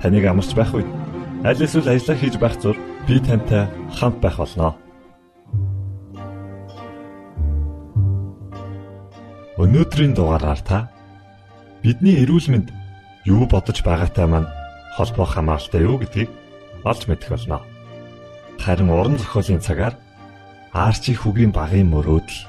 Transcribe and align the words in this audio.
Таныг 0.00 0.24
амарч 0.28 0.52
байх 0.54 0.72
үед 0.76 0.88
аль 1.44 1.62
эсвэл 1.62 1.88
ажиллаа 1.88 2.16
хийж 2.18 2.34
байх 2.40 2.54
зур 2.60 2.76
би 3.06 3.20
тантай 3.20 3.64
хамт 3.96 4.18
байх 4.20 4.36
болно. 4.36 4.74
Өнөөдрийн 9.56 10.12
дугаараар 10.12 10.60
та 10.60 10.78
бидний 11.82 12.20
эрүүл 12.22 12.48
мэнд 12.52 12.68
юу 13.24 13.48
бодож 13.48 13.80
байгаатай 13.80 14.26
маань 14.28 14.52
холбоо 14.96 15.24
хамааралтай 15.24 15.80
юу 15.86 15.96
гэдгийг 15.96 16.30
олж 16.84 17.02
мэдэх 17.08 17.30
болно. 17.32 17.64
Харин 18.60 18.90
уран 18.90 19.16
зохиолын 19.16 19.64
цагаар 19.64 19.94
Арчи 20.76 21.16
хүүгийн 21.16 21.56
багын 21.56 21.88
мөрөөдөл 21.88 22.40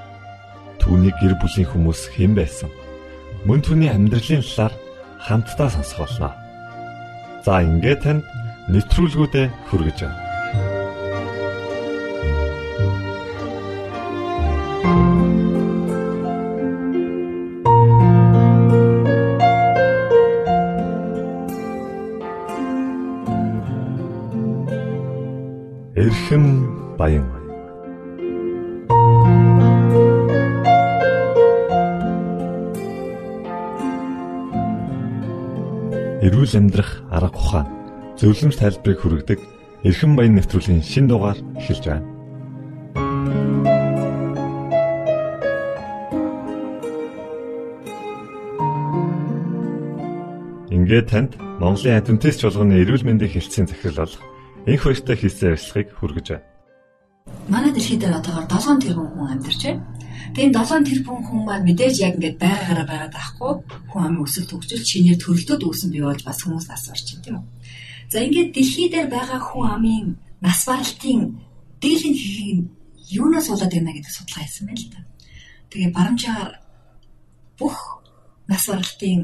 түүний 0.84 1.16
гэр 1.16 1.40
бүлийн 1.40 1.70
хүмүүс 1.72 2.12
хэн 2.12 2.36
байсан? 2.36 2.68
Мөн 3.48 3.64
түүний 3.64 3.88
амьдралын 3.88 4.44
талаар 4.44 4.74
хамтдаа 5.24 5.70
сонсох 5.72 6.04
болно. 6.04 6.47
За 7.48 7.62
ингээд 7.64 8.04
танд 8.04 8.28
нэвтрүүлгүүдэд 8.68 9.48
хүргэж 9.72 10.04
байна. 10.04 10.20
Эрхэм 25.96 26.46
баян 27.00 27.38
эрүүл 36.28 36.54
амьдрах 36.60 37.07
арга 37.18 37.34
ухаан 37.34 37.68
зөвлөмж 38.22 38.56
тайлбарыг 38.62 39.00
хүргэдэг 39.02 39.40
эрхэм 39.88 40.14
баян 40.16 40.38
нэвтрүүлгийн 40.38 40.86
шин 40.86 41.06
дугаар 41.10 41.38
эхэлж 41.58 41.86
байна. 41.90 42.06
Ингээд 50.70 51.08
танд 51.10 51.32
Монголын 51.62 51.98
адвентист 51.98 52.42
чуулганы 52.42 52.78
эрүүл 52.82 53.06
мэндийн 53.06 53.34
хэлтсийн 53.34 53.68
захирал 53.68 54.06
болох 54.06 54.24
энх 54.70 54.84
баяртай 54.86 55.16
хийсэн 55.18 55.54
ажиллагыг 55.58 55.90
хүргэж 55.98 56.28
байна. 56.32 56.57
Манай 57.54 57.72
дэлхийд 57.72 58.04
одоогоор 58.04 58.48
7 58.52 58.84
тэрбум 58.84 59.08
хүн 59.16 59.32
амьдарч 59.32 59.62
байна. 59.64 59.84
Тэгээд 60.36 60.56
7 60.60 60.84
тэрбум 60.90 61.20
хүн 61.24 61.42
маань 61.48 61.64
мэдээж 61.68 61.96
яг 62.04 62.14
ингээд 62.20 62.38
байгаагаараа 62.44 62.88
байгаад 62.92 63.14
байхгүй 63.16 63.52
хүн 63.90 64.04
амын 64.04 64.26
өсөлт 64.28 64.50
төгсөл 64.52 64.84
чинээр 64.84 65.18
төрөлтөд 65.24 65.62
үүсэн 65.64 65.90
бий 65.96 66.04
болж 66.04 66.22
бас 66.28 66.44
хүмүүс 66.44 66.68
нас 66.68 66.84
барч 66.92 67.08
байна 67.08 67.24
тийм 67.24 67.36
үү. 67.40 67.46
За 68.12 68.18
ингээд 68.20 68.52
дэлхий 68.52 68.88
дээр 68.92 69.08
байгаа 69.08 69.40
хүн 69.40 69.66
амын 69.76 70.06
нас 70.44 70.60
баралтын 70.68 71.22
дийлэн 71.80 72.16
хийхийг 72.20 72.60
юунаас 73.16 73.48
болоод 73.48 73.72
байна 73.72 73.96
гэдэг 73.96 74.12
судалгаа 74.12 74.44
хийсэн 74.44 74.66
байна 74.68 74.82
л 74.84 74.92
да. 74.92 75.00
Тэгээ 75.72 75.92
барамжаар 75.96 76.52
бүх 77.56 77.78
нас 78.52 78.64
баралтын 78.68 79.20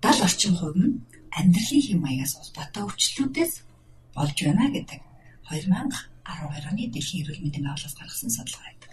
70 0.00 0.24
орчим 0.24 0.54
хувь 0.56 0.80
нь 0.80 0.96
амьдралын 1.36 1.84
хэм 1.84 2.00
маягаас 2.00 2.32
улбатай 2.40 2.82
өвчлөлүүдээс 2.88 3.52
болж 4.16 4.36
байна 4.48 4.72
гэдэг 4.72 5.00
2012 6.28 6.68
оны 6.70 6.82
дэлхийн 6.92 7.22
эрүүл 7.24 7.42
мэндийн 7.42 7.64
байгууллагаас 7.64 7.96
гаргасан 7.98 8.30
судалгаа 8.36 8.66
байдаг 8.68 8.88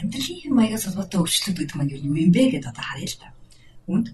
амьдралын 0.00 0.40
хэм 0.40 0.54
маягаас 0.54 0.84
холбоотой 0.86 1.20
өвчлөлт 1.20 1.58
гэдэг 1.58 1.76
маань 1.76 1.92
юу 1.92 2.00
юм 2.00 2.32
бэ 2.32 2.42
гэдээ 2.56 2.72
одоо 2.72 2.84
харъя 2.84 3.08
л 3.10 3.20
та. 3.20 3.28
Үнд 3.90 4.06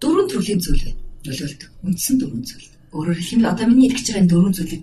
дөрвөн 0.00 0.28
төрлийн 0.30 0.60
зүйл 0.62 0.82
байна. 0.86 1.00
Нөлөөлдөг. 1.26 1.70
Үндсэн 1.82 2.16
дөрвөн 2.20 2.44
зүйл. 2.46 2.68
Өөрөөр 2.92 3.18
хэлбэл 3.18 3.52
одоо 3.52 3.66
миний 3.66 3.90
хэлж 3.90 4.06
байгаа 4.06 4.22
энэ 4.22 4.32
дөрвөн 4.32 4.54
зүйлийг 4.54 4.82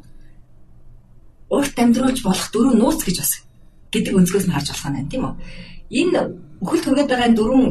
урт 1.49 1.75
амьдруулж 1.79 2.19
болох 2.25 2.47
дөрвөн 2.51 2.77
нууц 2.79 3.01
гэж 3.05 3.17
бас 3.21 3.31
гэдэг 3.93 4.13
өнцгөөс 4.19 4.45
нь 4.47 4.55
харж 4.55 4.67
болох 4.73 4.85
юм 4.89 5.09
тийм 5.09 5.23
үү? 5.23 5.33
Энэ 6.01 6.19
өхөл 6.63 6.83
түргээд 6.83 7.09
байгаа 7.09 7.29
дөрвөн 7.37 7.65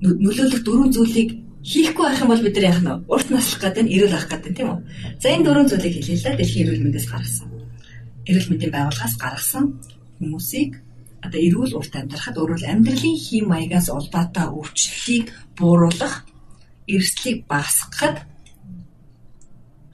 нөлөөлөх 0.00 0.62
дөрвөн 0.64 0.90
зүйлийг 0.94 1.30
хийхгүй 1.62 2.04
байх 2.08 2.20
юм 2.24 2.30
бол 2.32 2.44
бид 2.44 2.56
нар 2.56 2.68
яах 2.72 2.80
нь 2.80 2.92
урт 3.08 3.28
наслах 3.30 3.60
гэдэг 3.60 3.84
нь 3.84 3.92
эрүүл 3.94 4.16
авах 4.16 4.28
гэдэг 4.32 4.52
тийм 4.56 4.68
үү? 4.72 4.80
За 5.20 5.28
энэ 5.28 5.44
дөрвөн 5.44 5.68
зүйлийг 5.68 5.94
хэлээ 6.00 6.16
л 6.16 6.24
да 6.24 6.32
дэлхийн 6.40 6.64
эрүүл 6.64 6.84
мэндээс 6.88 7.08
гаргасан. 7.12 7.48
Эрүүл 8.28 8.48
мэндийн 8.50 8.72
байгууллагаас 8.72 9.16
гаргасан 9.20 9.64
хүмүүсийг 10.16 10.70
одоо 11.20 11.40
эрүүл 11.40 11.76
урт 11.76 11.92
амьдрахад 11.92 12.36
өөрөөр 12.40 12.64
амьдралын 12.64 13.16
хэм 13.20 13.44
маягаас 13.52 13.88
улбаатай 13.92 14.46
өвчлөлийг 14.48 15.26
бууруулах, 15.56 16.24
эрсдлийг 16.88 17.44
багасгахад 17.44 18.24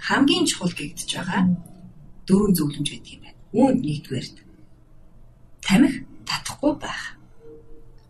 хамгийн 0.06 0.46
чухал 0.46 0.70
гэгдэж 0.70 1.10
байгаа 1.18 1.42
дөрвөн 2.30 2.54
зөвлөмж 2.54 2.88
гэдэг 2.94 3.12
юм 3.14 3.22
байна. 3.26 3.38
Үүнд 3.58 3.80
нэгдүгээрт 3.82 4.36
тамхи 5.66 6.06
татахгүй 6.30 6.72
байх. 6.78 7.02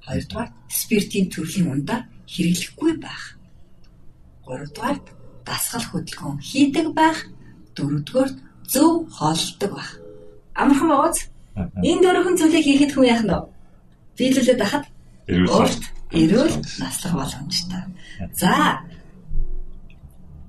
Хоёрдугаар 0.05 0.51
спиртийн 0.69 1.27
төрлийн 1.33 1.73
ундаа 1.73 2.05
хэрэглэхгүй 2.29 2.93
байх. 3.01 3.36
Гуравдугаар 4.47 4.99
дасгал 5.47 5.87
хөдөлгөөн 5.91 6.39
хийдэг 6.49 6.87
байх. 6.95 7.19
Дөрөвдүгээр 7.77 8.31
зөв 8.73 8.91
хооллдог 9.17 9.71
байх. 9.75 9.91
Амархан 10.57 10.91
байгаач 10.91 11.19
Энэ 11.57 12.03
дөрвөн 12.05 12.37
зүйлийг 12.37 12.65
хийхэд 12.69 12.93
хүн 12.93 13.09
яах 13.09 13.25
нь 13.25 13.33
вэ? 13.33 13.49
Биелүүлээд 14.17 14.61
байхад 14.61 14.85
урт 15.57 15.83
эрүүл 16.13 16.55
наслах 16.81 17.15
боломжтой. 17.17 17.83
За 18.37 18.85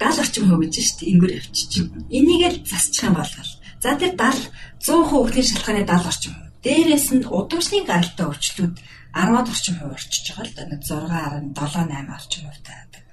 гал 0.01 0.19
орчим 0.19 0.51
хөвж 0.51 0.75
штт 0.83 1.07
ингэр 1.07 1.31
явчих. 1.39 1.87
Энийг 2.11 2.43
л 2.51 2.59
засчих 2.67 3.07
юм 3.07 3.15
бол 3.15 3.31
за 3.79 3.89
тэр 3.95 4.19
70 4.19 4.51
100% 4.83 5.07
хөвглийн 5.07 5.47
шалтгааны 5.47 5.83
70 5.87 6.11
орчим. 6.11 6.33
Дээрээс 6.63 7.07
нь 7.15 7.23
удамшны 7.23 7.87
гаралтай 7.87 8.27
өвчлүүд 8.27 8.75
10-аад 9.15 9.47
орчим 9.47 9.75
хувь 9.79 9.95
орчиж 9.95 10.25
байгаа 10.35 10.43
л 10.43 10.55
да. 10.59 10.63
6.7 11.55 11.87
8 11.87 12.15
орчим 12.19 12.43
хувьтай 12.51 12.75
байдаг. 12.83 13.03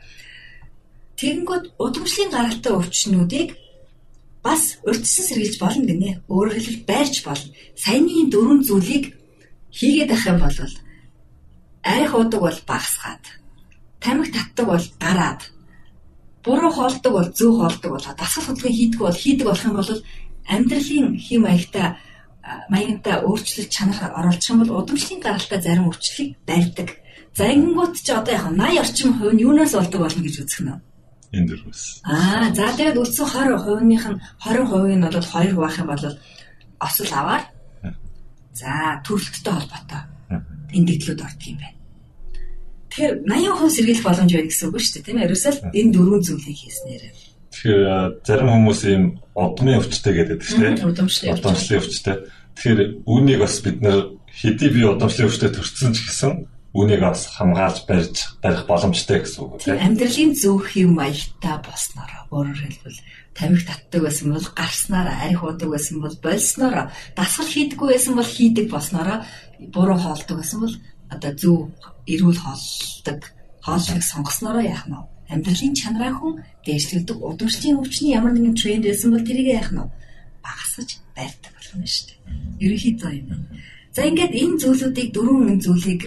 Тэгэнгүүт 1.21 1.65
удамшлын 1.79 2.31
гаралтай 2.35 2.73
өвчнүүдийг 2.75 3.49
бас 4.43 4.63
урьдчилан 4.83 5.27
сэргийлж 5.29 5.57
болно 5.63 5.85
гинэ. 5.87 6.11
Өөрөөр 6.29 6.55
хэлбэл 6.59 6.91
байрч 6.91 7.17
болно. 7.25 7.49
Саяны 7.79 8.29
дөрвөн 8.29 8.61
зүйлийг 8.67 9.05
хийгээд 9.71 10.11
байх 10.11 10.25
юм 10.27 10.39
бол 10.43 10.59
арх 11.85 12.13
уудаг 12.15 12.41
бол 12.41 12.61
багасгаад, 12.67 13.25
тамхи 14.01 14.33
татдаг 14.33 14.67
бол 14.67 14.87
гараад, 14.99 15.41
буруу 16.45 16.73
хоолдог 16.73 17.13
бол 17.13 17.29
зөв 17.39 17.53
хоолдог 17.61 17.91
бол 17.93 18.07
дасгал 18.19 18.45
хөдөлгөөн 18.47 18.79
хийдэг 18.79 19.01
бол 19.01 19.23
хийдэг 19.23 19.47
болох 19.47 19.65
юм 19.69 19.77
бол 19.77 19.91
амьдралын 20.55 21.07
хэм 21.25 21.41
маягтай 21.45 21.87
маягтай 22.73 23.15
өөрчлөлт 23.29 23.71
чанар 23.73 24.13
оруулах 24.19 24.49
юм 24.51 24.59
бол 24.61 24.77
удамшлын 24.81 25.21
гаралтай 25.21 25.61
зарим 25.63 25.89
өвчлөлийг 25.89 26.37
барьдаг. 26.49 26.89
За 27.37 27.45
ингэнгүүт 27.53 27.95
чи 28.05 28.13
одоо 28.13 28.35
яг 28.35 28.45
80 28.51 28.83
орчим 28.83 29.11
хувь 29.19 29.35
нь 29.35 29.45
юунаас 29.47 29.73
болдог 29.75 30.01
болно 30.01 30.23
гэж 30.23 30.37
үзэх 30.43 30.61
нь 30.65 30.94
энэ 31.35 31.49
дөрвөөс. 31.51 31.83
Аа 32.07 32.55
за 32.55 32.71
тэгээд 32.79 33.01
үлдсэн 33.03 33.27
20% 33.27 33.83
нь 33.83 33.99
20% 33.99 34.95
нь 34.95 35.05
бол 35.05 35.19
2 35.19 35.59
байх 35.59 35.77
юм 35.79 35.89
бол 35.91 36.05
осол 36.79 37.11
аваар. 37.13 37.45
За 38.55 39.03
төрөлттэй 39.03 39.53
холбоотой 39.53 40.03
тэмдэглэлүүд 40.75 41.21
ордог 41.23 41.47
юм 41.47 41.59
байна. 41.59 41.79
Тэгэхээр 42.91 43.15
80% 43.27 43.75
сэргийлэх 43.75 44.07
боломж 44.07 44.31
байна 44.35 44.51
гэсэн 44.51 44.69
үг 44.71 44.79
шүү 44.79 44.95
дээ 44.95 45.07
тийм 45.07 45.19
ээ. 45.19 45.27
Ерөөсөө 45.27 45.53
энэ 45.75 45.93
дөрвөн 45.95 46.23
зүйлийг 46.23 46.59
хийснээр. 46.63 47.03
Тэгэхээр 47.51 47.83
зарим 48.27 48.51
хүмүүс 48.55 48.81
ийм 48.91 49.05
удмын 49.35 49.79
өвчтэй 49.79 50.15
гэдэг 50.15 50.39
шүү 50.43 50.59
дээ. 50.63 50.87
Удамшлын 50.87 51.79
өвчтэй. 51.83 52.17
Тэгэхээр 52.55 52.81
үүнийг 53.07 53.39
бас 53.43 53.55
бид 53.63 53.79
нэр 53.83 54.01
хэдий 54.31 54.71
би 54.71 54.81
удамшлын 54.87 55.27
өвчтэй 55.27 55.51
төрсөн 55.51 55.91
ч 55.95 55.99
гэсэн 56.07 56.33
үүнийг 56.75 57.01
бас 57.07 57.31
хамгаалж 57.39 57.79
барьж 57.87 58.17
барих 58.43 58.67
боломжтой 58.67 59.23
гэсэн 59.23 59.41
үг 59.47 59.63
тийм 59.63 59.79
амьдралын 59.79 60.33
зөв 60.35 60.59
хэв 60.67 60.91
маягтай 60.91 61.57
болсноор 61.63 62.13
өөрөөр 62.35 62.61
хэлбэл 62.67 62.99
тамхи 63.39 63.65
татдаг 63.67 64.03
байсан 64.03 64.29
бол 64.35 64.49
гарснаар 64.59 65.09
арх 65.23 65.41
уудаг 65.47 65.71
байсан 65.71 65.97
бол 66.03 66.17
болсноор 66.19 66.91
дасгал 67.15 67.51
хийдэггүй 67.55 67.89
байсан 67.95 68.15
бол 68.19 68.31
хийдэг 68.37 68.67
болсноор 68.75 69.09
буруу 69.75 69.99
хоолдог 70.03 70.37
байсан 70.43 70.59
бол 70.67 70.75
одоо 71.15 71.33
зөв 71.39 71.59
эрүүл 72.11 72.41
хоолдог 72.43 73.21
хооллыг 73.63 74.03
сонгоснороо 74.03 74.65
яах 74.67 74.87
нь 74.91 74.99
амьдралын 75.33 75.75
чанараа 75.79 76.13
хүн 76.19 76.35
дээшлэгдэх 76.67 77.19
удамшлын 77.23 77.81
өвчний 77.81 78.13
ямар 78.19 78.33
нэгэн 78.35 78.59
тренд 78.59 78.85
байсан 78.87 79.11
бол 79.15 79.25
тэрийг 79.25 79.49
яах 79.57 79.71
нь 79.73 79.83
багасгаж 80.45 80.91
барьдаг 81.17 81.53
болох 81.55 81.75
нь 81.81 81.89
шүү 81.89 82.05
дээ. 82.09 82.19
Ерөнхийдөө 82.65 83.13
юм. 83.19 83.29
За 83.95 84.01
ингээд 84.05 84.35
энэ 84.43 84.59
зүйлүүдийг 84.61 85.09
дөрвөн 85.17 85.59
зүйлийг 85.65 86.03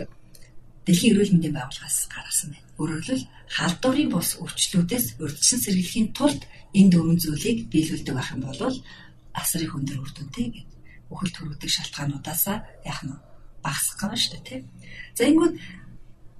Дэлхийн 0.88 1.14
эрүүл 1.20 1.34
мэндийн 1.36 1.56
байгууллагаас 1.60 2.08
гаргасан 2.08 2.56
байна. 2.56 2.68
Өөрөөр 2.80 3.04
хэлбэл 3.04 3.28
халдварын 3.52 4.10
бус 4.16 4.30
өвчлүүдээс 4.40 5.06
урьдчилан 5.20 5.64
сэргийлэхийн 5.68 6.08
тулд 6.16 6.42
энэ 6.72 6.92
дөрвөн 6.96 7.20
зүйлийг 7.20 7.68
биелүүлдэг 7.68 8.16
байх 8.16 8.32
юм 8.32 8.42
бол 8.48 8.80
асрын 9.36 9.68
хүндэр 9.68 10.00
үр 10.00 10.12
дүнтэй 10.16 10.48
гэдэг 10.48 10.78
үхэл 11.12 11.36
төрүүлдэг 11.36 11.72
шалтгаануудаасаа 11.76 12.58
яах 12.88 13.02
нь 13.04 13.20
багасгах 13.60 14.00
гана 14.00 14.16
шүү 14.16 14.32
дээ 14.40 14.48
тийм. 14.48 14.64
За 15.12 15.28
ингэвэл 15.28 15.60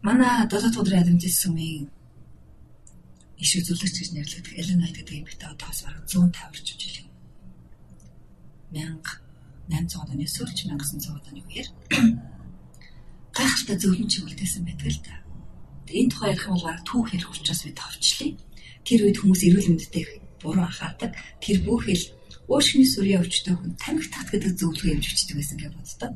манай 0.08 0.48
долоо 0.48 0.72
өдрийн 0.80 1.04
админтис 1.04 1.36
сүмийн 1.44 1.92
иш 3.44 3.52
үзүүлэгч 3.60 3.96
гэж 4.00 4.10
нэрлэгдэх 4.16 4.60
Элен 4.64 4.80
Найт 4.80 4.96
гэдэг 4.96 5.16
эмэгтэй 5.28 5.48
одоос 5.52 5.80
бараг 5.84 6.04
150 6.08 6.40
орчим 6.48 6.78
жил 6.80 7.04
юм. 7.04 7.10
1800 8.72 10.08
оны 10.08 10.24
сүүлч 10.24 10.58
1900 10.72 11.12
оны 11.12 11.44
үеэр 11.52 11.68
гайхалтай 13.38 13.78
зөвлөмж 13.78 14.14
үлдээсэн 14.26 14.64
байдаг 14.66 14.90
л 14.90 15.02
да. 15.06 15.16
Энэ 15.94 16.12
тухай 16.12 16.30
ярих 16.34 16.48
юм 16.50 16.54
бол 16.58 16.68
баг 16.68 16.82
түүх 16.84 17.14
ярих 17.14 17.30
учраас 17.32 17.62
бид 17.64 17.78
товчлээ. 17.78 18.32
Тэр 18.84 19.00
үед 19.06 19.18
хүмүүс 19.22 19.42
эрүүл 19.46 19.70
мэндэд 19.72 19.96
буруу 20.42 20.66
анхаардаг. 20.66 21.12
Тэр 21.40 21.58
бүхэл 21.64 22.04
өөршний 22.50 22.88
сүрийн 22.88 23.22
өвчтөй 23.22 23.56
хүн 23.56 23.74
тамхи 23.78 24.10
тат 24.10 24.28
гэдэг 24.32 24.54
зөвлөгөө 24.58 24.94
юмж 24.98 25.06
өчтдөг 25.12 25.36
байсан 25.38 25.58
гэж 25.60 25.72
боддог. 25.76 26.12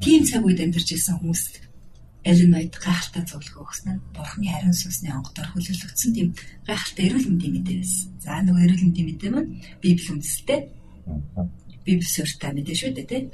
Тийм 0.00 0.20
цаг 0.24 0.42
үед 0.44 0.60
амьдарч 0.60 0.88
ирсэн 0.92 1.16
хүмүүс 1.20 1.42
Элленойд 2.26 2.74
гайхалтай 2.74 3.22
зөвлөгөө 3.22 3.62
өгсөн 3.62 3.90
нь 3.94 4.02
Бурхны 4.10 4.50
харин 4.50 4.74
сүнсний 4.74 5.14
онгодоор 5.14 5.46
хөлөөлөгдсөн 5.54 6.10
тийм 6.10 6.28
гайхалтай 6.66 7.04
эрүүл 7.06 7.28
мэндийн 7.30 7.54
мэдээ 7.54 7.76
байсан. 7.78 8.08
За 8.18 8.42
нөгөө 8.42 8.64
эрүүл 8.66 8.82
мэндийн 8.82 9.08
мэдээ 9.14 9.30
маань 9.30 9.50
Библи 9.78 10.08
үндэстэй. 10.10 10.60
Библи 11.86 12.08
суурьтай 12.08 12.50
мэдээ 12.50 12.76
шүү 12.76 12.92
дээ, 12.98 13.06
тийм. 13.06 13.24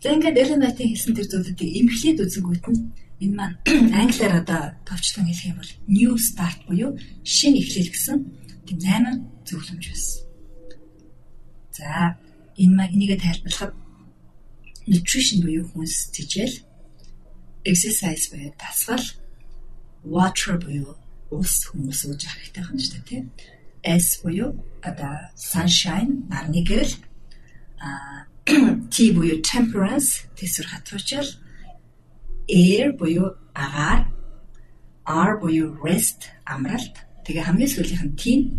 За 0.00 0.08
ингээд 0.16 0.40
Элленойдын 0.40 0.88
хэлсэн 0.96 1.12
тэр 1.12 1.28
зүйлүүдийг 1.28 1.70
эмхлээд 1.76 2.24
үзэнгүүт 2.24 2.64
нь 2.72 2.80
энэ 3.20 3.36
маань 3.36 3.56
англиар 4.00 4.40
одоо 4.40 4.62
товчлон 4.88 5.28
хэлэх 5.28 5.52
юм 5.52 5.60
бол 5.60 5.72
new 5.84 6.12
start 6.16 6.58
буюу 6.64 6.96
шинэ 7.20 7.60
эхлэл 7.60 7.92
гэсэн 7.92 8.16
тийм 8.64 8.78
8 8.80 9.44
зөвлөмж 9.44 9.84
байсан. 9.92 10.20
За 11.76 12.16
энэ 12.56 12.76
маань 12.76 12.94
энийг 12.96 13.20
тайлбарлахад 13.20 13.76
nutrition 14.88 15.44
буюу 15.44 15.68
хүнс 15.68 16.08
тэжээл, 16.16 16.56
exercise 17.68 18.32
буюу 18.32 18.56
дасгал, 18.56 19.04
water 20.00 20.56
буюу 20.56 20.96
ус 21.28 21.68
хүмүүс 21.68 22.08
ууж 22.08 22.24
ах 22.24 22.36
хэрэгтэй 22.40 22.64
юм 22.64 22.78
шүү 22.80 22.92
дээ 22.96 23.04
тийм. 23.04 23.24
S 23.84 24.24
буюу 24.24 24.56
одоо 24.80 25.28
sunshine 25.36 26.24
нарны 26.32 26.64
гэрэл 26.64 26.96
а 27.84 28.24
T 28.50 29.12
буюу 29.14 29.38
temperance 29.46 30.26
тэсвэр 30.34 30.66
хатуучил 30.74 31.28
air 32.50 32.90
буюу 32.98 33.38
агаар 33.54 34.10
R 35.06 35.32
буюу 35.38 35.78
rest 35.86 36.34
амралт 36.42 36.98
тэгээ 37.22 37.46
хамгийн 37.46 37.70
сүүлийнх 37.70 38.04
нь 38.10 38.16
T 38.18 38.50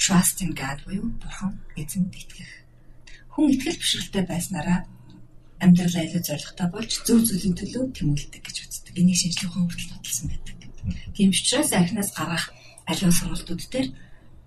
trust 0.00 0.40
in 0.40 0.56
God 0.56 0.80
буюу 0.88 1.12
бурхан 1.20 1.60
эзэнд 1.76 2.16
итгэх. 2.16 2.64
Хүн 3.36 3.52
итгэл 3.52 3.76
бишрэлтэй 3.76 4.24
байснараа 4.24 4.88
амьдрал 5.60 5.96
айлуу 6.00 6.22
зоригтой 6.24 6.68
болж 6.72 6.92
зөв 7.04 7.20
зүйлийн 7.28 7.60
төлөө 7.60 7.92
тэмүүлдэг 7.92 8.40
гэж 8.40 8.56
үздэг. 8.64 8.96
Энийг 8.96 9.20
шинжлэх 9.20 9.52
ухаан 9.52 9.68
хүртэл 9.68 9.92
баталсан 10.00 10.26
байдаг. 10.32 10.56
Тийм 11.12 11.28
учраас 11.28 11.76
архинаас 11.76 12.10
гарах 12.16 12.56
аливаа 12.88 13.12
сургалтууд 13.12 13.62
дээр 13.68 13.88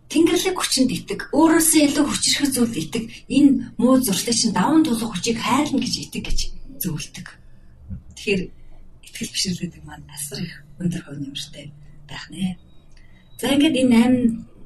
Тэнгэрлэг 0.10 0.58
хүчинд 0.58 0.90
итэг, 0.90 1.30
өөрөөсөө 1.38 1.82
илүү 1.86 2.06
хүчрэх 2.10 2.50
зүйлд 2.50 2.76
итэг, 2.82 3.04
энэ 3.30 3.78
муу 3.78 4.02
зуршлыг 4.02 4.34
чинь 4.34 4.58
даван 4.58 4.82
тулах 4.82 5.14
хүчийг 5.14 5.38
хайрлна 5.38 5.78
гэж 5.86 5.96
итэг 6.10 6.24
гэж 6.26 6.40
зөвлөдөг. 6.82 7.28
Тэгэхээр 8.18 8.42
итгэл 9.06 9.34
бишрэлгэдэг 9.34 9.84
маань 9.86 10.10
асар 10.10 10.42
их 10.42 10.66
өндөр 10.82 11.02
хувь 11.06 11.22
нэмэртэй 11.22 11.66
байх 12.10 12.26
нэ. 12.34 12.58
За 13.38 13.54
ингээд 13.54 13.76
энэ 13.86 13.96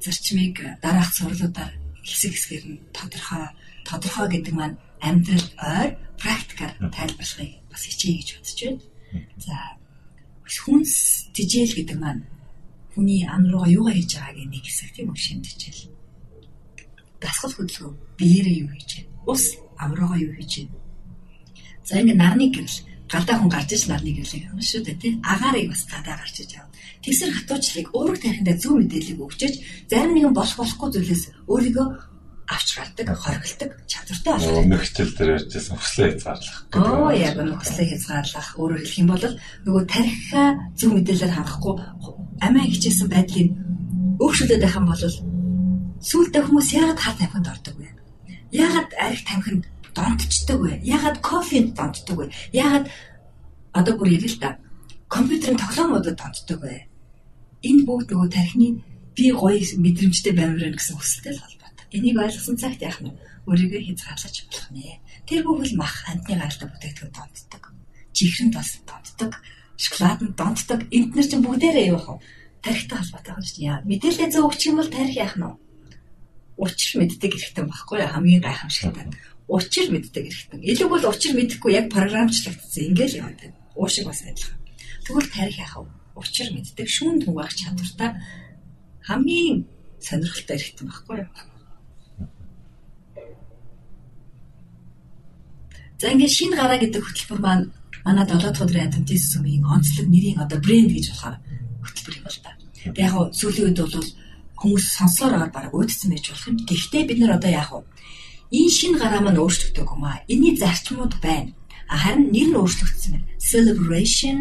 зарчмыг 0.00 0.56
дараах 0.80 1.12
сурлуудаар 1.12 1.72
хэсэг 2.00 2.32
хэсгээр 2.32 2.64
нь 2.64 2.80
тодорхой 2.96 3.44
тодорхой 3.84 4.28
гэдэг 4.32 4.54
маань 4.56 4.76
амьдрал 5.04 5.48
ойр 5.60 5.90
практикаар 6.16 6.72
тайлбарлахыг 6.88 7.52
бас 7.68 7.82
хичээе 7.84 8.16
гэж 8.20 8.28
бодож 8.32 8.60
байна. 8.64 8.80
За 9.44 9.54
хүнс 10.64 10.92
тижэл 11.36 11.76
гэдэг 11.76 11.98
маань 12.00 12.22
хүний 12.94 13.26
ам 13.26 13.50
руугаа 13.50 13.70
юугаа 13.74 13.94
хийж 13.98 14.12
байгааг 14.14 14.48
нэг 14.48 14.64
хэсэг 14.64 14.90
тийм 14.94 15.10
үү 15.10 15.18
шимтчихэл. 15.18 15.90
Дасгал 17.20 17.54
хөдөлгөөн 17.54 17.96
биеэрээ 18.18 18.56
юу 18.62 18.70
хийж 18.70 18.90
байна? 18.94 19.10
Ус 19.26 19.44
ам 19.82 19.90
руугаа 19.98 20.18
юу 20.22 20.32
хийж 20.38 20.52
байна? 20.62 20.78
За 21.84 22.00
ингэ 22.00 22.14
нарны 22.14 22.46
гэрэл 22.54 22.78
гадаа 23.10 23.36
хүн 23.38 23.50
гарч 23.52 23.70
иж 23.76 23.82
нарны 23.90 24.10
гэрлийг 24.16 24.44
авна 24.48 24.62
шүү 24.62 24.82
дээ 24.86 24.96
тий. 25.02 25.12
Агаарыг 25.20 25.68
бас 25.68 25.82
гадаа 25.84 26.16
гарч 26.22 26.36
иж 26.40 26.50
авна. 26.56 26.72
Тэгсэр 27.04 27.30
хатуучлыг 27.36 27.86
өөрөг 27.92 28.18
тарихындаа 28.22 28.56
зөв 28.56 28.72
мэдээллийг 28.80 29.20
өгчөөж 29.20 29.54
зарим 29.90 30.12
нэгэн 30.16 30.32
болох 30.32 30.56
болохгүй 30.56 30.88
зүйлээс 30.94 31.24
өөрийгөө 31.52 31.86
авч 32.48 32.68
гардаг, 32.76 33.08
хоригддаг 33.16 33.70
чадвартай 33.88 34.32
болох. 34.36 34.66
Нөхцөл 34.68 35.12
дээр 35.16 35.30
ярьжсэн 35.40 35.76
хүслээ 35.80 36.08
хязгаарлах. 36.12 36.58
Оо 36.76 37.10
яг 37.12 37.36
нь 37.40 37.56
хүслээ 37.56 37.86
хязгаарлах. 37.96 38.48
Өөрөөр 38.60 38.82
хэлэх 38.84 39.00
юм 39.00 39.08
бол 39.08 39.24
нөгөө 39.64 39.84
тарихаа 39.88 40.48
зөв 40.76 40.90
мэдээлэлээр 40.92 41.36
хангахгүй 41.40 41.74
амиа 42.44 42.66
хичээсэн 42.68 43.08
байдлыг 43.08 43.48
өөрчлөлтөд 44.20 44.60
байх 44.60 44.76
юм 44.76 44.86
бол 44.92 45.04
сүултээ 46.04 46.42
хүмүүс 46.44 46.68
яагаад 46.76 47.00
хат 47.00 47.16
тамхинд 47.16 47.48
ордог 47.48 47.74
вэ? 47.80 47.88
Яагаад 48.52 48.90
арх 48.92 49.22
тамхинд 49.24 49.64
донтчдаг 49.96 50.58
вэ? 50.60 50.72
Яагаад 50.84 51.18
кофенд 51.24 51.72
донтдог 51.72 52.16
вэ? 52.18 52.26
Яагаад 52.52 52.86
одоо 53.72 53.94
бүр 53.96 54.08
ярил 54.20 54.36
л 54.36 54.42
да. 54.42 54.58
Компьютерийн 55.08 55.56
тоглоомуудад 55.56 56.16
донтдог 56.18 56.60
вэ? 56.60 56.86
Энэ 57.64 57.86
бүгд 57.88 58.12
нөгөө 58.12 58.30
тархины 58.30 58.84
би 59.16 59.30
гоё 59.32 59.62
мэдрэмжтэй 59.80 60.34
байврын 60.36 60.76
гэсэн 60.76 60.98
хүсэлтэй 60.98 61.32
л. 61.32 61.53
Энийг 61.94 62.18
ойлгосон 62.18 62.58
цагт 62.58 62.82
яах 62.82 62.98
нь 62.98 63.14
өөрийгөө 63.46 63.80
хязгаарлаж 63.86 64.36
болох 64.50 64.68
нэ. 64.74 64.98
Тэр 65.30 65.40
бүхэл 65.46 65.78
мах 65.78 65.94
амтны 66.10 66.34
гаралтай 66.34 66.68
бүтээгдэхүүн 66.68 67.14
донтдог. 67.14 67.64
Чихрэнд 68.10 68.54
бас 68.58 68.70
донтдог. 68.82 69.32
Шоколаданд 69.78 70.34
донтдог. 70.34 70.80
Энд 70.90 71.14
нар 71.14 71.26
чинь 71.30 71.44
бүгдээрээ 71.46 71.86
юу 71.94 72.02
вэ? 72.02 72.18
Тарихтай 72.66 72.98
холбоотой 72.98 73.32
байна 73.38 73.46
шүү 73.46 73.60
дээ. 73.62 73.86
Мэдээлэл 73.86 74.32
зөв 74.34 74.44
өгчих 74.50 74.70
юм 74.74 74.78
бол 74.82 74.90
тарих 74.90 75.14
яах 75.14 75.36
нь? 75.38 75.46
Учир 76.54 76.92
мэддэг 76.98 77.30
хэрэгтэй 77.34 77.64
байхгүй 77.66 77.98
хамгийн 78.06 78.42
гайхамшигтай 78.42 79.06
учир 79.48 79.90
мэддэг 79.92 80.24
хэрэгтэй. 80.24 80.60
Илүү 80.72 80.88
бол 80.88 81.04
учир 81.04 81.36
мэдэхгүй 81.36 81.72
яг 81.76 81.92
програмчлагдсан. 81.92 82.84
Ингээл 82.88 83.18
яваад 83.20 83.38
байна. 83.40 83.56
Уушиг 83.76 84.08
бас 84.08 84.24
адилхан. 84.24 84.60
Тэгвэл 85.04 85.28
тарих 85.28 85.58
яах 85.60 85.76
вэ? 85.84 85.90
Учир 86.16 86.48
мэддэг 86.54 86.88
шүүн 86.88 87.20
түнгаах 87.20 87.52
чадвартай 87.52 88.10
хамгийн 89.04 89.68
сонирхолтой 90.00 90.56
хэрэгтэй 90.56 90.86
байхгүй 90.88 91.16
юу? 91.20 91.53
За 96.04 96.12
ингээд 96.12 96.36
шинэ 96.36 96.60
гараа 96.60 96.76
гэдэг 96.76 97.00
хөтөлбөр 97.00 97.40
маань 97.40 97.64
манай 98.04 98.28
7 98.28 98.36
дахь 98.52 98.60
өдрийн 98.60 98.92
адвентист 98.92 99.32
сүмийн 99.32 99.64
онцлог 99.64 100.04
нэрийн 100.04 100.36
одоо 100.36 100.60
брэнд 100.60 100.92
гэж 100.92 101.06
болохоор 101.08 101.36
хөтөлбөр 101.80 102.16
юм 102.20 102.24
бол 102.28 102.40
та. 102.44 102.52
Тэг 102.76 103.00
яг 103.00 103.14
сүүлийн 103.32 103.72
үед 103.72 103.80
бол 103.80 104.08
хүмүүс 104.60 104.84
сонсороор 105.00 105.48
баг 105.48 105.72
уудсан 105.72 106.12
байж 106.12 106.28
болох 106.28 106.44
юм. 106.44 106.60
Гэхдээ 106.60 107.08
бид 107.08 107.18
нар 107.24 107.40
одоо 107.40 107.48
вэ? 107.80 107.88
Энэ 108.52 108.76
шинэ 108.76 109.00
гараа 109.00 109.24
маань 109.24 109.40
өөрчлөгдөг 109.40 109.88
юм 109.96 110.04
аа. 110.04 110.20
Энийний 110.28 110.60
зарчмууд 110.60 111.14
байна. 111.24 111.56
Харин 111.88 112.28
нэр 112.36 112.48
нь 112.52 112.58
өөрчлөгдсөн 112.60 113.10
байна. 113.16 113.28
Celebration, 113.40 114.36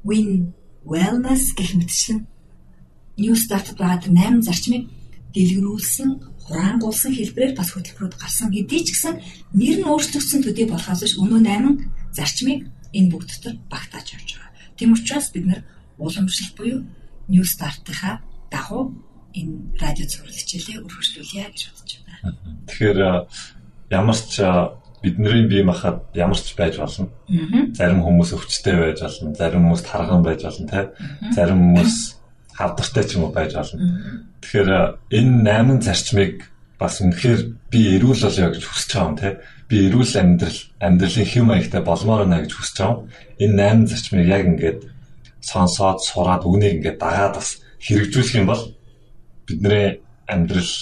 win, 0.00 0.56
wellness 0.80 1.52
гэх 1.52 1.76
мэтчлэн 1.76 2.24
new 3.20 3.36
start 3.36 3.68
байгаа 3.76 4.00
8 4.08 4.48
зарчмыг 4.48 4.88
дэлгэрүүлсэн, 5.36 6.08
хураангуулсан 6.46 7.12
хэлбэрээр 7.14 7.54
бас 7.58 7.74
хөтөлбөрөд 7.74 8.14
гарсан 8.16 8.54
хэдий 8.54 8.82
ч 8.86 8.94
гэсэн 8.94 9.14
нэр 9.58 9.76
нь 9.82 9.88
өөрчлөгдсөн 9.90 10.40
төдий 10.46 10.66
болохоос 10.70 11.02
биш 11.02 11.14
өнөө 11.18 11.40
8 11.42 12.14
зарчмыг 12.14 12.60
энэ 12.94 13.10
бүгд 13.10 13.28
дотор 13.34 13.54
багтааж 13.66 14.06
явж 14.14 14.30
байгаа. 14.38 14.50
Тийм 14.78 14.94
учраас 14.94 15.28
бид 15.34 15.46
нар 15.46 15.60
уламжлалт 15.98 16.54
буюу 16.54 16.78
new 17.28 17.44
start-ийнхаа 17.44 18.22
дагуу 18.50 18.94
энэ 19.34 19.76
радио 19.82 20.06
цэвэрлэг 20.06 20.38
хичээлээ 20.38 20.82
өргөжлүүлье 20.86 21.50
гэж 21.50 21.62
бодож 21.66 21.92
байна. 22.06 22.38
Тэгэхээр 22.70 22.98
ямар 23.90 24.16
ч 24.16 24.34
бидний 25.02 25.46
бие 25.46 25.64
махбод 25.64 26.14
ямар 26.14 26.38
ч 26.38 26.54
байж 26.56 26.78
болно. 26.78 27.10
Зарим 27.74 28.00
хүмүүс 28.02 28.32
өвчтэй 28.32 28.76
байж 28.78 29.02
болно, 29.02 29.34
зарим 29.34 29.62
хүмүүс 29.66 29.82
тарган 29.82 30.22
байж 30.22 30.40
болно, 30.42 30.66
тэ. 30.66 30.90
Зарим 31.36 31.58
хүмүүс 31.62 31.94
хавдартай 32.56 33.04
ч 33.04 33.10
юм 33.16 33.28
уу 33.28 33.32
байж 33.32 33.52
болно. 33.54 34.24
Тэгэхээр 34.46 34.70
энэ 35.10 35.42
8 35.42 35.82
зарчмыг 35.82 36.46
бас 36.78 37.02
үнэхээр 37.02 37.40
би 37.66 37.98
эрүүл 37.98 38.22
болё 38.30 38.54
гэж 38.54 38.62
хүсэж 38.62 38.90
байгаа 38.94 39.10
юм, 39.10 39.16
тэ. 39.18 39.42
Би 39.66 39.76
эрүүл 39.90 40.14
амьдрал, 40.22 40.60
амьдралын 40.78 41.26
хэм 41.26 41.44
маягтай 41.50 41.82
болмоор 41.82 42.22
байна 42.22 42.46
гэж 42.46 42.52
хүсэж 42.54 42.76
байгаа. 42.78 43.10
Энэ 43.42 43.58
8 43.58 43.90
зарчмыг 43.90 44.26
яг 44.30 44.42
ингээд 44.46 44.80
сонсоод 45.42 45.98
сураад 45.98 46.46
үнийг 46.46 46.78
ингээд 46.78 47.02
дагаад 47.02 47.34
бас 47.42 47.58
хэрэгжүүлэх 47.82 48.38
юм 48.38 48.46
бол 48.46 48.62
бидний 49.50 49.98
амьдрал 50.30 50.72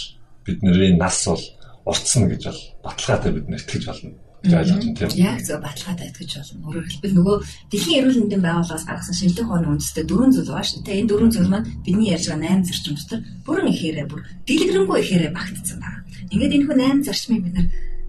бидний 0.45 0.93
нас 1.01 1.25
бол 1.25 1.45
уртсан 1.89 2.29
гэж 2.29 2.43
бол 2.53 2.63
баталгаатай 2.85 3.33
бид 3.33 3.49
нэ 3.49 3.57
итгэж 3.65 3.85
болно 3.89 4.24
ойлгож 4.53 4.83
байна 4.85 5.09
тийм. 5.09 5.25
Яг 5.25 5.41
зөв 5.47 5.59
баталгаатай 5.65 6.09
итгэж 6.13 6.33
болно. 6.37 6.65
Өөрөөр 6.69 6.87
хэлбэл 6.89 7.17
нөгөө 7.17 7.37
дэлхийн 7.73 7.99
эрүүл 8.01 8.21
мэндийн 8.21 8.45
байгууллагаас 8.45 8.85
гаргасан 8.85 9.17
шинжилгээ 9.17 9.47
ухааны 9.49 9.69
үндэстэй 9.73 10.05
дөрвөн 10.05 10.33
зүйл 10.35 10.53
байна 10.53 10.69
шүү 10.69 10.83
дээ. 10.85 11.01
Энэ 11.01 11.11
дөрвөн 11.11 11.33
зүйл 11.33 11.53
маань 11.53 11.69
бидний 11.85 12.09
ярьж 12.13 12.27
байгаа 12.29 12.53
8 12.61 12.69
зарчим 12.69 12.95
дотор 12.99 13.21
бүрэн 13.47 13.73
ихээрээ 13.73 14.07
бүр 14.11 14.21
дэлгэрэнгүй 14.45 14.99
ихээрээ 15.01 15.33
багтцсан 15.33 15.79
байна. 15.81 16.01
Ингээд 16.33 16.55
энэ 16.57 16.67
хүн 16.69 16.81
8 16.83 17.07
зарчмыг 17.09 17.43
бид 17.45 17.55
нар 17.57 17.69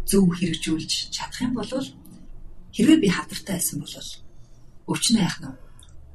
зөв 0.10 0.24
хэрэгжүүлж 0.36 0.92
чадах 1.15 1.42
юм 1.46 1.54
бол 1.56 1.72
хэрвээ 2.75 3.00
би 3.00 3.08
хавдартай 3.10 3.56
байсан 3.56 3.80
бол 3.80 3.96
өвчнөө 4.92 5.24
яах 5.24 5.39
нь 5.42 5.50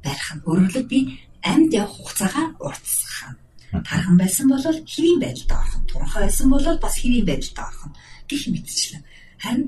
барих 0.05 0.29
нь 0.35 0.45
өөрөглөд 0.47 0.87
би 0.87 0.99
амьд 1.43 1.71
явах 1.73 1.95
хугацаагаа 1.97 2.47
уртсах 2.61 3.33
нь 3.33 3.85
тархан 3.89 4.17
байсан 4.21 4.45
бол 4.47 4.63
хэвийн 4.63 5.19
байдалд 5.21 5.51
орох 5.51 5.75
нь 5.79 5.87
туранхай 5.89 6.21
байсан 6.23 6.47
бол 6.49 6.65
бас 6.83 6.95
хэвийн 7.01 7.27
байдалд 7.27 7.57
орох 7.67 7.83
нь 7.89 7.95
гих 8.29 8.43
мэтчлэн 8.53 9.03
харин 9.43 9.63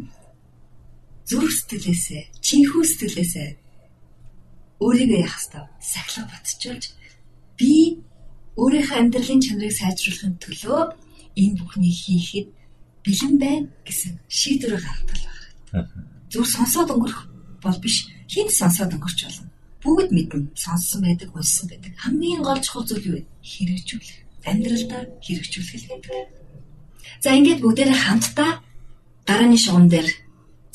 зүрх 1.34 1.50
сэтгэлээсээ 1.50 2.22
чинхүү 2.46 2.84
сэтгэлээсээ 2.86 3.50
өөрийгөө 4.86 5.20
яах 5.26 5.38
ёстой 5.42 5.66
сахилга 5.82 6.30
батжуулж 6.30 6.84
би 7.58 7.74
өөрийнхөө 8.62 8.98
амьдралын 9.02 9.42
чанарыг 9.42 9.74
сайжруулахын 9.74 10.38
төлөө 10.38 10.82
энэ 11.42 11.58
бүхнийг 11.58 11.98
хийхэд 12.06 12.48
бэлэн 13.02 13.34
байна 13.42 13.68
гэсэн 13.82 14.14
шийдвэр 14.30 14.78
гаргадаг 14.78 15.20
байна. 15.74 15.90
Зүр 16.30 16.46
сонсоод 16.46 16.94
өнгөрөх 16.94 17.22
бол 17.66 17.78
биш 17.82 18.06
хинт 18.30 18.54
сонсоод 18.54 18.94
өнгөрч 18.94 19.20
болно. 19.26 19.50
Бүгд 19.82 20.10
мэднэ 20.14 20.54
сонссон 20.54 21.02
байдаг, 21.02 21.34
уншсан 21.34 21.68
байдаг. 21.68 21.92
Хамгийн 21.98 22.46
гол 22.46 22.62
чухал 22.62 22.86
зүйл 22.88 23.10
юу 23.10 23.16
вэ? 23.18 23.28
Хэрэгжүүлэх. 23.42 24.18
Амьдралдаа 24.48 25.02
хэрэгжүүлэх 25.26 25.84
гэдэг. 25.90 26.30
За 27.20 27.36
ингээд 27.36 27.60
бүгдээрээ 27.60 28.00
хамтдаа 28.00 28.52
дарааны 29.28 29.58
шугам 29.60 29.90
дээр 29.92 30.08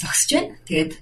зогсож 0.00 0.31
байна. 0.33 0.57
Тэгээд 0.67 0.93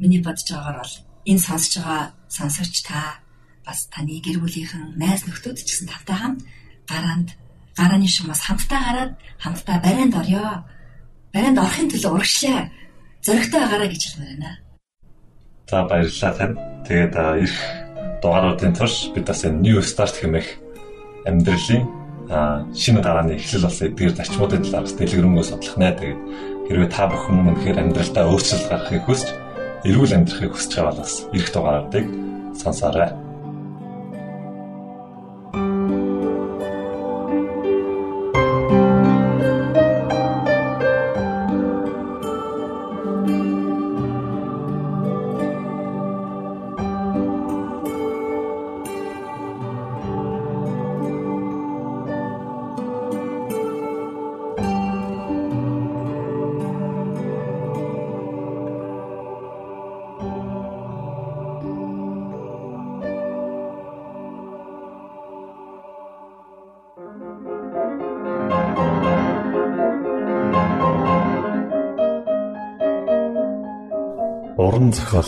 миний 0.00 0.22
бодож 0.22 0.46
байгаагаар 0.48 0.78
бол 0.82 0.94
энэ 1.26 1.44
сонсож 1.44 1.74
байгаа 1.76 2.02
сонсогч 2.30 2.76
та 2.86 3.20
бас 3.66 3.88
таны 3.92 4.22
гэр 4.24 4.40
бүлийнхэн 4.40 4.96
найз 4.96 5.26
нөхдөд 5.26 5.60
ч 5.60 5.68
гэсэн 5.68 5.88
тавтай 5.92 6.16
хамт 6.16 6.40
гараанд 6.88 7.28
гарааны 7.76 8.08
шумаас 8.08 8.40
хамтдаа 8.42 8.80
гараад 8.80 9.12
хамтдаа 9.38 9.76
барайнд 9.84 10.14
орё. 10.16 10.64
Барайнд 11.34 11.58
орохын 11.58 11.90
төлөө 11.92 12.12
урагшлаа. 12.16 12.72
Зоригтой 13.22 13.60
байгаараа 13.60 13.90
гэж 13.92 14.02
хэлмээр 14.08 14.32
байна. 14.34 14.50
За 15.68 15.84
баярлалаа 15.84 16.32
тань. 16.38 16.56
Тэгээд 16.88 17.14
их 17.44 17.54
дугааруудын 18.22 18.74
турш 18.74 19.12
бид 19.14 19.26
бас 19.28 19.44
энэ 19.44 19.60
New 19.60 19.78
Start 19.84 20.16
хэмээх 20.16 20.48
амьдралын 21.28 21.84
шинэ 22.72 23.00
гарааны 23.04 23.36
эхлэл 23.36 23.68
болсон 23.68 23.88
эдгээр 23.88 24.16
зарчмуудын 24.16 24.64
талаар 24.64 24.88
дэлгэрэнгүй 24.88 25.44
судлах 25.44 25.76
нэ. 25.76 25.92
Тэгээд 25.92 26.20
хэрвээ 26.68 26.90
та 26.92 27.08
бүхэн 27.08 27.48
үнэхээр 27.48 27.80
амьдралдаа 27.80 28.28
өөрчлөлт 28.28 28.68
гаргахыг 28.68 29.04
хүсч 29.08 29.28
эрүүл 29.88 30.12
амьдрахыг 30.20 30.52
хүсэж 30.52 30.72
байгаа 30.76 30.92
бол 30.92 31.00
бас 31.00 31.14
ирэх 31.32 31.50
дугааруудыг 31.56 32.06
сонсоорой. 32.60 33.27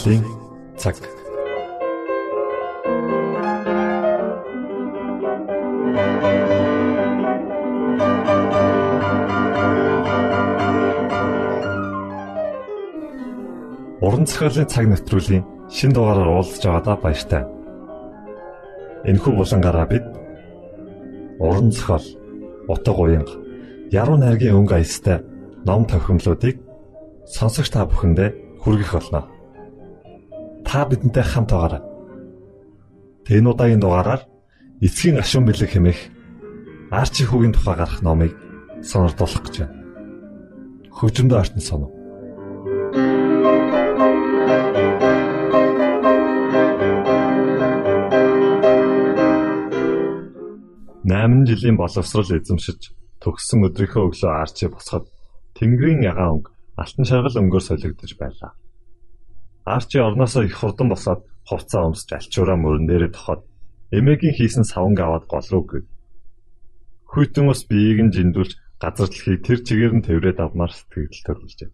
Зохиолын 0.01 0.25
цаг. 0.77 0.97
Уран 14.01 14.25
зохиолын 14.27 14.67
цаг 14.67 14.87
нэвтрүүлгийн 14.89 15.45
шин 15.69 15.93
дугаараар 15.93 16.29
уулзж 16.33 16.65
байгаадаа 16.65 16.97
баяртай. 16.97 17.45
Энэхүү 19.05 19.33
булангаараа 19.37 19.87
бид 19.87 20.07
уран 21.41 21.73
зохиол, 21.73 22.07
утга 22.69 22.93
уянга, 22.97 23.37
яруу 23.93 24.17
найргийн 24.17 24.57
өнгө 24.57 24.81
аястай 24.81 25.21
ном 25.69 25.85
тохиомлуудыг 25.85 26.57
сонсогч 27.29 27.69
та 27.73 27.85
бүхэндээ 27.85 28.61
хүргэх 28.65 28.93
болно 28.97 29.40
та 30.71 30.87
бидэнтэй 30.87 31.27
хамт 31.27 31.51
байгаарай. 31.51 31.83
Энэ 33.27 33.51
удаагийн 33.51 33.83
дугаараар 33.83 34.23
эцгийн 34.79 35.19
гашуун 35.19 35.51
бэлэг 35.51 35.67
хэмээх 35.75 36.01
арчи 36.95 37.27
хүүгийн 37.27 37.59
тухай 37.59 37.75
гарах 37.75 37.99
номыг 38.07 38.39
сонирдуулах 38.79 39.43
гэж 39.43 39.55
байна. 39.67 39.75
Хөгжмөд 40.95 41.35
артн 41.35 41.59
сонов. 41.59 41.91
Найман 51.03 51.51
жилийн 51.51 51.75
боловсрал 51.83 52.31
эзэмшиж 52.31 52.95
төгссөн 53.19 53.67
өдрийнхөө 53.67 54.07
өглөө 54.07 54.33
арчи 54.39 54.71
босоход 54.71 55.11
Тэнгэрийн 55.59 56.07
ягаан 56.07 56.39
өнгө 56.39 56.55
алтан 56.79 57.05
шаргал 57.11 57.43
өнгөөр 57.43 57.65
солигдож 57.67 58.15
байлаа. 58.15 58.55
Арчи 59.65 59.99
орноосоо 59.99 60.43
их 60.45 60.57
хурдан 60.57 60.89
босоод 60.89 61.21
хувцас 61.45 61.85
өмсөж 61.85 62.11
альчуураа 62.17 62.57
мөрөн 62.61 62.87
дээрээ 62.89 63.13
тохоод 63.13 63.43
эмээгийн 63.93 64.37
хийсэн 64.37 64.65
савнг 64.65 64.99
аваад 65.01 65.25
гол 65.29 65.47
руу 65.53 65.65
гэв. 65.69 65.85
Хүйтэн 67.13 67.51
ус 67.53 67.63
биеийг 67.69 68.01
нь 68.05 68.15
жиндүүлж 68.15 68.53
газар 68.81 69.09
дэлхийг 69.11 69.41
тэр 69.45 69.59
чигээр 69.67 69.93
нь 69.99 70.07
тэврээд 70.07 70.39
авмаар 70.41 70.73
сэтгэл 70.73 71.27
төрүүлжээ. 71.27 71.71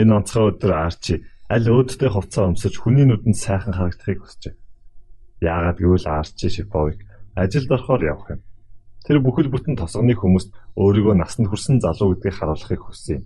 Энэ 0.00 0.14
онцгой 0.16 0.44
өдөр 0.54 0.72
Арчи 0.72 1.14
аль 1.50 1.68
өөдтэй 1.68 2.10
хувцас 2.12 2.46
өмсөж 2.48 2.74
хүний 2.78 3.04
нүдэнд 3.04 3.36
сайхан 3.36 3.74
харагдахыг 3.76 4.20
хүсжээ. 4.22 4.54
Яагаад 5.44 5.78
гэвэл 5.82 6.06
Арчи 6.08 6.48
Шиповыг 6.48 6.98
ажилд 7.34 7.70
орохоор 7.74 8.02
явах 8.06 8.28
юм. 8.38 8.40
Тэр 9.04 9.18
бүхэл 9.20 9.50
бүтэн 9.50 9.74
тосгоны 9.76 10.14
хүмүүст 10.14 10.54
өөрийгөө 10.78 11.14
насанд 11.18 11.50
хүрсэн 11.50 11.82
залуу 11.82 12.14
гэдгийг 12.14 12.36
харуулахыг 12.38 12.80
хүссэн 12.86 13.14
юм 13.18 13.24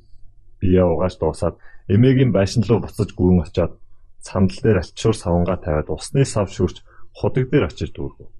бие 0.64 0.82
угааж 0.84 1.18
дуусаад 1.20 1.56
эмээгийн 1.88 2.32
байшин 2.32 2.64
руу 2.64 2.80
буцаж 2.80 3.10
гүн 3.12 3.44
очоод 3.44 3.76
сандал 4.20 4.60
дээр 4.62 4.80
альчуур 4.80 5.16
савнгаа 5.16 5.58
тавиад 5.60 5.88
усны 5.92 6.24
сав 6.24 6.48
шүрч 6.48 6.80
худаг 7.12 7.50
дээр 7.50 7.68
очиж 7.68 7.90
дүүргэв. 7.92 8.30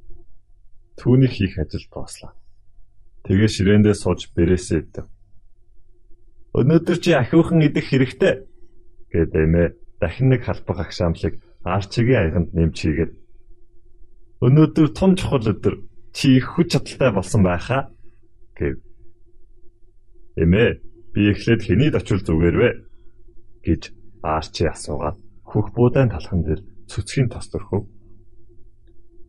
Түүний 0.99 1.29
хийх 1.29 1.59
ажил 1.61 1.85
дууслаа. 1.93 2.33
Тэгээ 3.25 3.51
ширээндээ 3.53 3.97
сууж 3.99 4.33
бэрээсээ 4.37 4.81
идэв. 4.81 5.07
Өнөөдөр 6.55 6.99
чи 7.03 7.11
ахиухан 7.13 7.61
идэх 7.67 7.91
хэрэгтэй 7.91 8.35
гэд 9.13 9.33
эмээ 9.35 9.69
дахин 10.01 10.29
нэг 10.33 10.47
халбах 10.47 10.89
агшаамлыг 10.89 11.35
арчигийн 11.65 12.21
аяганд 12.21 12.51
нэмж 12.55 12.77
хийгээд 12.79 13.13
өнөөдөр 14.45 14.89
том 14.95 15.19
чухал 15.19 15.45
өдөр 15.45 15.85
чи 16.15 16.39
их 16.39 16.55
хүч 16.55 16.79
чадалтай 16.79 17.11
болсон 17.11 17.43
байхаа 17.43 17.91
гэв. 18.55 18.79
Эмээ 20.39 20.95
Би 21.15 21.31
эхлээд 21.31 21.63
хэний 21.63 21.95
очил 21.95 22.19
зүгээр 22.19 22.57
вэ? 22.59 22.71
Гэж 23.67 23.83
Арчи 24.25 24.65
асуугаад 24.69 25.17
хөх 25.45 25.67
буудаан 25.77 26.09
талхан 26.13 26.41
дээр 26.45 26.61
цөцгийн 26.89 27.29
тос 27.29 27.49
төрхөв. 27.53 27.85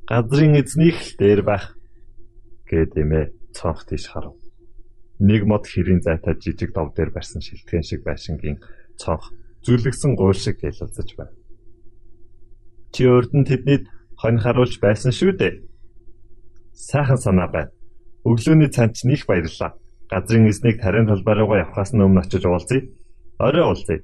Газрын 0.08 0.56
эзнийх 0.60 0.98
л 1.02 1.12
дээр 1.20 1.42
байх 1.44 1.76
гэд 2.70 2.96
эмээ 2.96 3.26
цонх 3.56 3.84
тийш 3.88 4.08
харав. 4.12 4.36
Нэг 5.20 5.44
мод 5.48 5.64
хэрийн 5.68 6.02
зайтай 6.04 6.36
жижиг 6.36 6.72
дов 6.76 6.94
дээр 6.96 7.12
барьсан 7.12 7.42
шилтгэн 7.42 7.84
шиг 7.84 8.02
байшингийн 8.04 8.60
цонх 9.00 9.32
зүрлэгсэн 9.64 10.16
гуйл 10.16 10.38
шиг 10.38 10.64
ялалзаж 10.64 11.10
байна. 11.16 11.36
Чи 12.94 13.08
өрдөн 13.08 13.44
тэднийд 13.48 13.88
хонь 14.20 14.40
харуулж 14.40 14.80
байсан 14.80 15.12
шүү 15.12 15.32
дээ. 15.40 15.64
Сайхан 16.72 17.20
санаа 17.20 17.48
байна. 17.52 17.72
Өглөөний 18.24 18.70
цанд 18.72 18.96
ч 18.96 19.08
них 19.08 19.28
баярлаа 19.28 19.76
газрын 20.12 20.48
эзнийг 20.48 20.80
тарийн 20.82 21.08
талбай 21.08 21.36
руугаа 21.36 21.64
явхаас 21.66 21.92
өмнө 21.94 22.22
очиж 22.24 22.44
уулзъя. 22.46 22.88
Орой 23.40 23.64
уулзъя. 23.66 24.00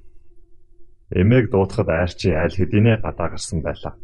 Эмээг 1.11 1.51
дуутахад 1.51 1.89
айрчи 1.89 2.31
аль 2.31 2.55
хэдийнэ 2.55 3.03
гадаа 3.03 3.29
гарсан 3.35 3.59
байлаа. 3.61 3.95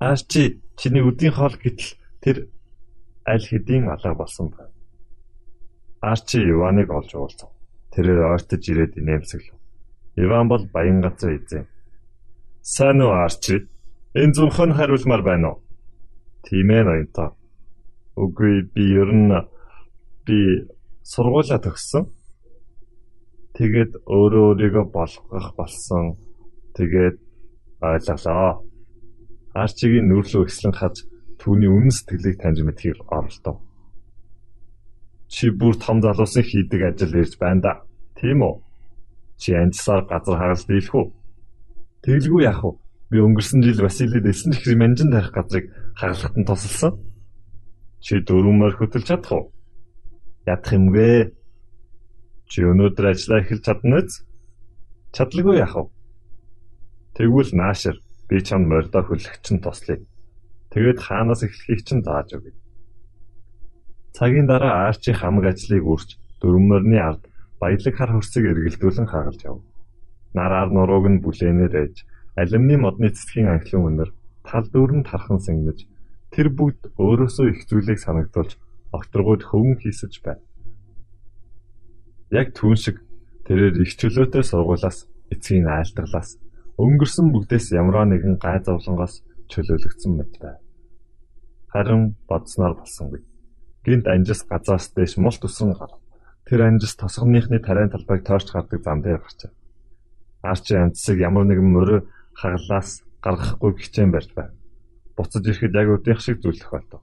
Арчи 0.00 0.60
чиний 0.76 1.04
өдийн 1.04 1.32
хоол 1.36 1.56
гэтэл 1.60 1.92
тэр 2.24 2.36
аль 3.28 3.44
хэдийн 3.44 3.88
алга 3.88 4.14
болсон 4.14 4.48
байна. 4.48 4.72
Арчи 6.00 6.38
Иваныг 6.40 6.88
олж 6.90 7.12
уулзав. 7.14 7.50
Тэрээр 7.92 8.20
ойртож 8.32 8.62
ирээд 8.68 8.96
инээмсэглэв. 9.00 9.56
Иван 10.16 10.48
бол 10.48 10.64
баян 10.72 11.00
газар 11.00 11.36
эзэн. 11.36 11.68
Сайн 12.62 13.00
уу 13.00 13.12
Арчи? 13.12 13.68
Энэ 14.14 14.32
зөвхөн 14.32 14.72
хариулмаар 14.72 15.22
байна 15.22 15.48
уу? 15.48 15.62
Тийм 16.44 16.70
ээ 16.72 16.84
ноёнтоо. 16.84 17.36
Үгүй 18.16 18.68
би 18.72 18.82
ер 18.96 19.12
нь 19.12 19.32
би 20.24 20.68
сургуулаа 21.04 21.60
төгссөн. 21.60 22.15
Тэгээд 23.56 23.92
өөрөө 24.04 24.44
өөрийгөө 24.52 24.84
болгох 24.92 25.48
болсон. 25.56 26.20
Тэгээд 26.76 27.16
ойлголоо. 27.80 28.60
Арчигийн 29.56 30.12
нүрлөө 30.12 30.44
ихслэн 30.44 30.76
хаж 30.76 31.08
түүний 31.40 31.70
үнэн 31.72 31.92
сэтгэлийг 31.96 32.36
таньж 32.36 32.60
мэдхийг 32.60 33.00
оролдов. 33.08 33.56
Чи 35.32 35.48
бүр 35.48 35.74
том 35.80 36.04
залуусын 36.04 36.44
хийдэг 36.44 36.80
ажил 36.84 37.16
ирж 37.16 37.40
байна 37.40 37.60
да. 37.64 37.72
Тийм 38.20 38.44
үү? 38.44 38.60
Чи 39.40 39.56
анжсаар 39.56 40.04
газар 40.04 40.36
хагалт 40.36 40.68
дийлэх 40.68 40.94
үү? 40.94 41.06
Тэглгүй 42.04 42.42
яах 42.44 42.60
вэ? 42.60 42.72
Би 43.10 43.16
өнгөрсөн 43.24 43.64
жил 43.64 43.80
Василид 43.80 44.28
элсэн 44.28 44.52
их 44.52 44.68
манжин 44.76 45.10
тарих 45.10 45.32
газрыг 45.32 45.72
хагалахад 45.96 46.36
нь 46.36 46.44
тусалсан. 46.44 46.92
Чи 48.04 48.20
дөрвөмөр 48.20 48.76
хөтөлж 48.76 49.06
чадах 49.08 49.32
уу? 49.32 49.44
Ядах 50.44 50.72
юмгээ. 50.76 51.32
Чи 52.46 52.62
өнөөдөр 52.62 53.10
ажиллаа 53.10 53.42
эхэлж 53.42 53.62
чадна 53.66 53.98
үз? 54.00 54.22
Чадлагүй 55.10 55.58
яах 55.58 55.74
вэ? 55.74 55.84
Тэгвэл 57.18 57.52
наашир 57.58 57.96
би 58.28 58.38
чамд 58.42 58.70
мордо 58.70 59.02
чинь 59.42 59.58
туслая. 59.58 60.00
Тэгээд 60.70 60.98
хаанаас 61.02 61.42
эхлэхийг 61.42 61.82
чинь 61.82 62.06
зааж 62.06 62.38
өгье. 62.38 62.54
Цагийн 64.16 64.46
дараа 64.46 64.88
Арчи 64.88 65.12
хамаг 65.12 65.44
ажлыг 65.52 65.84
үрж 65.84 66.16
дөрвөмөрний 66.40 67.02
ард 67.02 67.26
баялаг 67.60 67.94
хар 67.96 68.10
хөрсийг 68.14 68.44
эргэлдүүлэн 68.52 69.08
хагалж 69.10 69.40
яв. 69.44 69.60
Нараар 70.36 70.70
нурууг 70.70 71.06
нь 71.10 71.22
бүлээнээр 71.24 71.74
ээж 71.82 71.96
алюминий 72.36 72.78
модны 72.80 73.08
цэцгийн 73.10 73.48
анхлын 73.50 73.86
үнэр 73.88 74.10
тал 74.46 74.66
дүүрэн 74.70 75.02
тархан 75.08 75.40
сэнгэж 75.42 75.78
тэр 76.30 76.48
бүгд 76.52 76.94
өөрөөсөө 77.00 77.46
их 77.50 77.60
зүйлийг 77.68 77.98
санагдуулж 78.00 78.54
окторгууд 78.92 79.42
хөвөн 79.48 79.80
хийсэж 79.82 80.20
байна. 80.22 80.45
Яг 82.30 82.54
түүн 82.58 82.76
шиг 82.76 83.02
тэрээр 83.46 83.82
их 83.82 83.94
чөлөөтэй 83.94 84.42
сургуулаас 84.42 85.06
эцгийн 85.30 85.70
айлтгалаас 85.70 86.38
өнгөрсөн 86.76 87.30
бүгдээс 87.30 87.72
ямар 87.78 88.06
нэгэн 88.10 88.36
гай 88.42 88.58
зовлонгоос 88.60 89.22
чөлөөлөгдсөн 89.50 90.12
мэт 90.18 90.32
байв. 90.42 90.58
Харин 91.70 92.16
бодсноор 92.28 92.74
болсонгүй. 92.82 93.22
Гинт 93.86 94.06
анжис 94.10 94.42
газраас 94.42 94.90
дэш 94.90 95.16
мулт 95.22 95.42
өсөн 95.46 95.72
гарав. 95.78 96.02
Тэр 96.46 96.66
анжис 96.66 96.98
тосгоныхны 96.98 97.62
тариан 97.62 97.90
талбайг 97.90 98.26
тойрч 98.26 98.50
гардаг 98.50 98.82
зам 98.82 99.02
дээр 99.02 99.22
гарчээ. 99.22 99.50
Арчи 100.42 100.74
амтсыг 100.74 101.18
ямар 101.22 101.46
нэгэн 101.46 101.70
мөрөө 101.70 102.00
хаглаас 102.34 103.06
гаргахгүй 103.22 103.72
хичээн 103.78 104.10
барьж 104.10 104.30
байв. 104.34 104.50
Буцаж 105.16 105.44
ирэхэд 105.46 105.74
яг 105.74 105.88
өдийнх 105.94 106.20
шиг 106.20 106.42
зүйл 106.42 106.60
тохиолдов. 106.60 107.02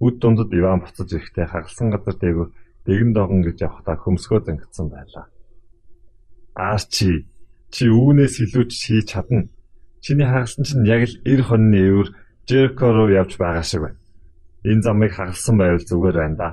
Үд 0.00 0.16
дундад 0.20 0.52
Иван 0.52 0.80
буцаж 0.84 1.08
ирэхдээ 1.12 1.46
хагалсан 1.50 1.90
газар 1.90 2.16
дээгүүр 2.20 2.50
дэгэн 2.86 3.12
догон 3.16 3.40
гэж 3.42 3.56
явахдаа 3.66 3.96
хөмсгөө 3.96 4.40
зангидсан 4.44 4.86
байлаа. 4.92 5.26
Арчи 6.54 7.26
чи 7.74 7.84
үүнээс 7.88 8.34
илүү 8.44 8.64
хийж 8.70 9.08
чадна. 9.10 9.48
Чиний 10.04 10.28
хагалсан 10.28 10.62
чинь 10.68 10.86
яг 10.86 11.02
л 11.08 11.16
90 11.24 11.48
хоньны 11.48 11.80
өвөр 11.90 12.08
Жерико 12.48 12.92
руу 12.92 13.08
явж 13.08 13.40
байгаа 13.40 13.64
шиг 13.64 13.80
байна. 13.82 14.00
Энэ 14.68 14.84
замыг 14.84 15.12
хагалсан 15.16 15.56
байвал 15.56 15.84
зүгээр 15.88 16.16
байна 16.20 16.36
да. 16.36 16.48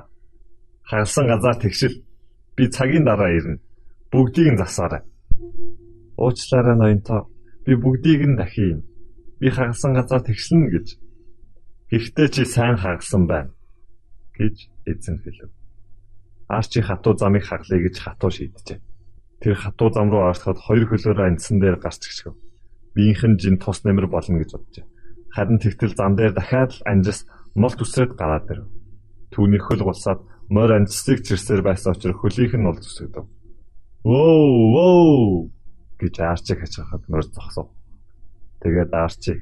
Хагалсан 0.88 1.26
газар 1.28 1.56
тэгшил. 1.60 1.94
Би 2.56 2.64
цагийн 2.68 3.04
дараа 3.04 3.30
ирнэ. 3.36 3.60
Бүгдийг 4.10 4.52
нь 4.52 4.60
засаарай. 4.60 5.02
Уучлаарай 6.16 6.76
ноёнтоо. 6.76 7.28
Би 7.64 7.76
бүгдийг 7.76 8.24
нь 8.24 8.36
дахин. 8.40 8.88
Би 9.38 9.48
хагалсан 9.52 9.92
газар 9.92 10.20
тэгшлэн 10.24 10.64
гэж. 10.72 10.86
Гэхдээ 11.92 12.28
чи 12.34 12.44
сайн 12.44 12.76
хагалсан 12.80 13.28
байна 13.28 13.52
гэж 14.32 14.56
эзэн 14.88 15.20
хэлв. 15.20 15.52
Арчи 16.52 16.80
хатуу 16.84 17.16
замыг 17.16 17.48
хаглая 17.48 17.80
гэж 17.80 17.96
хатуу 18.04 18.28
шийджээ. 18.28 18.78
Тэр 19.40 19.56
хатуу 19.56 19.88
зам 19.88 20.12
руу 20.12 20.28
ороход 20.28 20.60
хоёр 20.60 20.84
хөлөөрөө 20.84 21.26
анцсан 21.32 21.56
дээр 21.58 21.80
гарч 21.80 22.04
гიშгэв. 22.04 22.36
Биийнхэн 22.92 23.40
жин 23.40 23.56
тус 23.56 23.80
нэмэр 23.88 24.06
болно 24.12 24.36
гэж 24.44 24.50
боджээ. 24.52 24.86
Харин 25.32 25.58
тэгтэл 25.64 25.96
зам 25.96 26.12
дээр 26.12 26.36
дахиад 26.36 26.76
л 26.76 26.84
анжис 26.84 27.24
мол 27.56 27.72
төсрөөд 27.72 28.12
гараад 28.20 28.52
ирэв. 28.52 28.68
Түүний 29.32 29.64
хөл 29.64 29.80
гулсаад 29.80 30.20
морь 30.52 30.76
анжсыг 30.76 31.24
чирсээр 31.24 31.64
байсан 31.64 31.96
учраас 31.96 32.20
хөлийнх 32.20 32.52
нь 32.60 32.66
бол 32.68 32.76
зүсгэв. 32.76 33.24
Воо 34.04 34.44
воо 34.76 35.48
гэж 35.96 36.14
Арчиг 36.20 36.60
хачаахад 36.60 37.08
морь 37.08 37.24
зогсов. 37.32 37.72
Тэгээд 38.60 38.92
Арчиг 38.92 39.40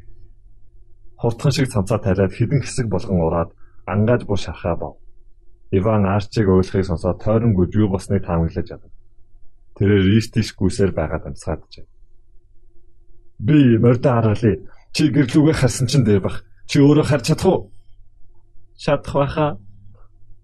хурдхан 1.19 1.53
шиг 1.53 1.69
цамцаа 1.75 1.99
тариад 1.99 2.33
хідэн 2.39 2.63
хэсэг 2.63 2.87
болгон 2.87 3.19
ураад 3.27 3.51
ангааж 3.85 4.23
буу 4.25 4.39
шархаа 4.39 4.77
бов. 4.77 4.95
Иван 5.71 6.07
Арчиг 6.07 6.49
ойлгохыг 6.49 6.85
сонсоод 6.87 7.23
тойронгүй 7.23 7.71
юу 7.79 7.89
босныг 7.95 8.27
таамаглаж 8.27 8.67
ядав. 8.75 8.91
Тэрээр 9.79 10.05
ристиш 10.13 10.49
гүсээр 10.59 10.91
байгаад 10.91 11.31
амсгааджээ. 11.31 11.87
Би 13.39 13.79
морьдоо 13.79 14.13
харгалаа. 14.19 14.57
Чи 14.91 15.03
гэрлүүгээ 15.15 15.57
харсан 15.57 15.87
чинь 15.87 16.05
дээр 16.05 16.21
бах. 16.27 16.43
Чи 16.67 16.83
өөрөө 16.83 17.07
харж 17.07 17.25
чадах 17.31 17.47
уу? 17.47 17.61
Чадах 18.75 19.15
байхаа. 19.15 19.51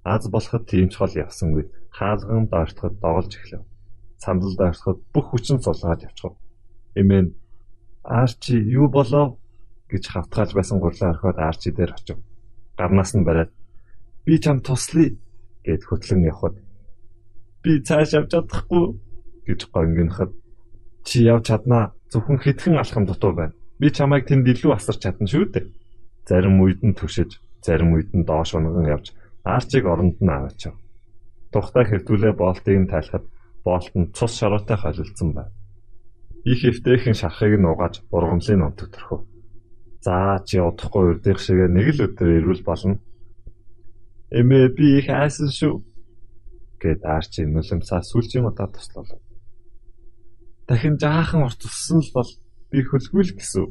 Аз 0.07 0.31
болоход 0.31 0.65
тийм 0.71 0.89
ч 0.89 0.95
хол 0.97 1.11
явсангүй. 1.11 1.67
Хаалган 1.91 2.47
доортоход 2.47 2.95
доголж 3.03 3.33
эхлэв. 3.35 3.67
Сандал 4.23 4.55
доортоход 4.55 5.03
бүх 5.13 5.27
хүчин 5.35 5.59
сулгаад 5.59 6.07
явчихв. 6.07 6.39
Эмээн 6.95 7.35
Арчи 8.07 8.55
юу 8.55 8.87
болов 8.89 9.43
гэж 9.91 10.07
хавтгаалж 10.07 10.55
байсан 10.55 10.79
гурлаа 10.79 11.11
орхиод 11.11 11.39
Арчи 11.43 11.75
дээр 11.75 11.93
очив. 11.99 12.19
Гарнаас 12.79 13.13
нь 13.19 13.27
бариад 13.27 13.51
би 14.27 14.35
чам 14.43 14.61
туслая 14.61 15.15
гэд 15.65 15.83
хөтлөн 15.87 16.27
явхад 16.27 16.57
би 17.63 17.81
цааш 17.87 18.11
явж 18.19 18.31
чадахгүй 18.35 18.85
гэж 19.47 19.61
гонгиноход 19.71 20.33
чи 21.07 21.23
явж 21.23 21.47
чаднаа 21.49 21.95
зөвхөн 22.11 22.43
хитгэн 22.43 22.79
алхам 22.83 23.07
дутуу 23.07 23.33
байна. 23.33 23.55
Би 23.79 23.91
чамайг 23.91 24.27
тэнд 24.27 24.47
илүү 24.47 24.75
асарч 24.75 25.01
чадна 25.03 25.27
шүү 25.31 25.45
дээ. 25.55 25.67
Зарим 26.27 26.59
үед 26.63 26.83
нь 26.83 26.97
түшиж, 26.99 27.39
зарим 27.63 27.95
үед 27.95 28.11
нь 28.15 28.27
доош 28.27 28.55
унган 28.55 28.91
явж 28.91 29.15
Арчиг 29.47 29.87
оронд 29.87 30.19
нь 30.19 30.29
аваачав. 30.37 30.75
Тухтай 31.53 31.85
хэвтүүлээ 31.87 32.35
болтыг 32.35 32.77
нь 32.83 32.91
тайлахад 32.91 33.25
болт 33.63 33.95
нь 33.95 34.11
цус 34.11 34.33
шаруутай 34.39 34.77
холилдсон 34.79 35.31
байна. 35.39 35.55
Их 36.43 36.67
эвтэйхэн 36.67 37.15
шарахыг 37.15 37.55
нь 37.55 37.71
угааж 37.71 38.03
ургамлын 38.11 38.67
онтог 38.67 38.91
төрхөв. 38.91 39.23
За 40.03 40.43
чи 40.47 40.59
удахгүй 40.59 41.15
урдих 41.15 41.39
шиг 41.39 41.63
нэг 41.71 41.95
л 41.95 42.11
өдөр 42.11 42.29
ирүүл 42.43 42.63
болно. 42.67 42.99
Эмээ 44.37 44.67
би 44.77 44.87
их 45.01 45.09
айсан 45.09 45.49
шүү 45.49 45.75
гэд 46.81 47.01
Арчи 47.05 47.43
нулимсаа 47.49 48.03
сүүлчийн 48.05 48.47
удаа 48.47 48.69
туслалаа. 48.69 49.21
Дахин 50.69 50.97
жаахан 51.01 51.47
уртсан 51.47 52.01
л 52.05 52.11
бол 52.15 52.31
би 52.71 52.79
хөлгүй 52.85 53.23
л 53.25 53.37
гэсэн. 53.39 53.67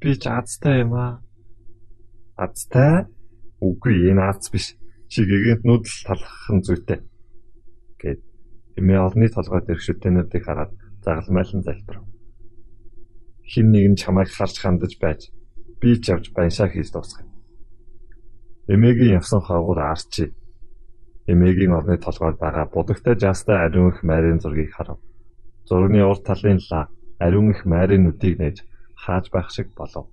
Би 0.00 0.10
ч 0.14 0.24
азтай 0.30 0.86
юм 0.86 0.94
аа. 0.94 1.20
Азтай? 2.38 3.10
Үгүй 3.58 4.12
энэ 4.12 4.22
аз 4.30 4.46
биш. 4.52 4.78
Чи 5.10 5.26
гэгэнт 5.26 5.66
нүүдэл 5.66 5.98
талхах 6.06 6.48
нь 6.54 6.62
зүйтэй. 6.62 7.00
Гэт 8.00 8.20
эмээ 8.78 9.00
олны 9.06 9.26
толгой 9.32 9.62
дээр 9.64 9.80
шүтэнүүдийг 9.82 10.44
хараад 10.46 10.72
загалмайлан 11.02 11.62
залбирав. 11.66 12.06
Хин 13.42 13.66
нэг 13.74 13.84
нь 13.90 14.00
чамайг 14.00 14.30
харж 14.30 14.56
хандаж 14.60 14.92
байж 15.02 15.34
би 15.80 15.98
ч 15.98 16.14
явж 16.14 16.30
баяшаа 16.36 16.68
хийж 16.70 16.92
дуусгав. 16.92 17.25
Эмээгийн 18.68 19.16
явсан 19.18 19.40
хаагуур 19.40 19.78
арчи. 19.78 20.34
Эмээгийн 21.30 21.72
орны 21.78 21.96
толгойд 21.98 22.38
байгаа 22.38 22.66
будагтай 22.66 23.14
жаастай 23.14 23.56
ариун 23.66 23.90
их 23.92 24.02
майрын 24.02 24.40
зургийг 24.40 24.72
харав. 24.74 24.98
Зургийн 25.68 26.08
урд 26.10 26.22
талын 26.26 26.60
лаа 26.70 26.88
ариун 27.18 27.50
их 27.50 27.64
майрын 27.64 28.02
нүдийг 28.04 28.38
нээж 28.38 28.56
хааж 29.02 29.30
байх 29.30 29.50
шиг 29.50 29.68
болов. 29.74 30.06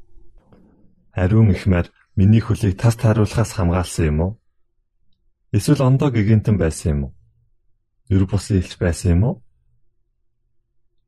Ариун 1.13 1.49
их 1.51 1.65
майр 1.65 1.89
миний 2.15 2.41
хөлийг 2.41 2.77
тас 2.77 2.95
тааруулахаас 2.95 3.51
хамгаалсан 3.53 4.05
юм 4.05 4.19
уу? 4.21 4.39
Эсвэл 5.51 5.81
ондоо 5.81 6.09
гигантэн 6.09 6.57
байсан 6.57 6.89
юм 6.93 7.03
уу? 7.03 7.13
Ер 8.09 8.25
бусын 8.25 8.57
илч 8.57 8.77
байсан 8.77 9.11
юм 9.15 9.23
уу? 9.23 9.35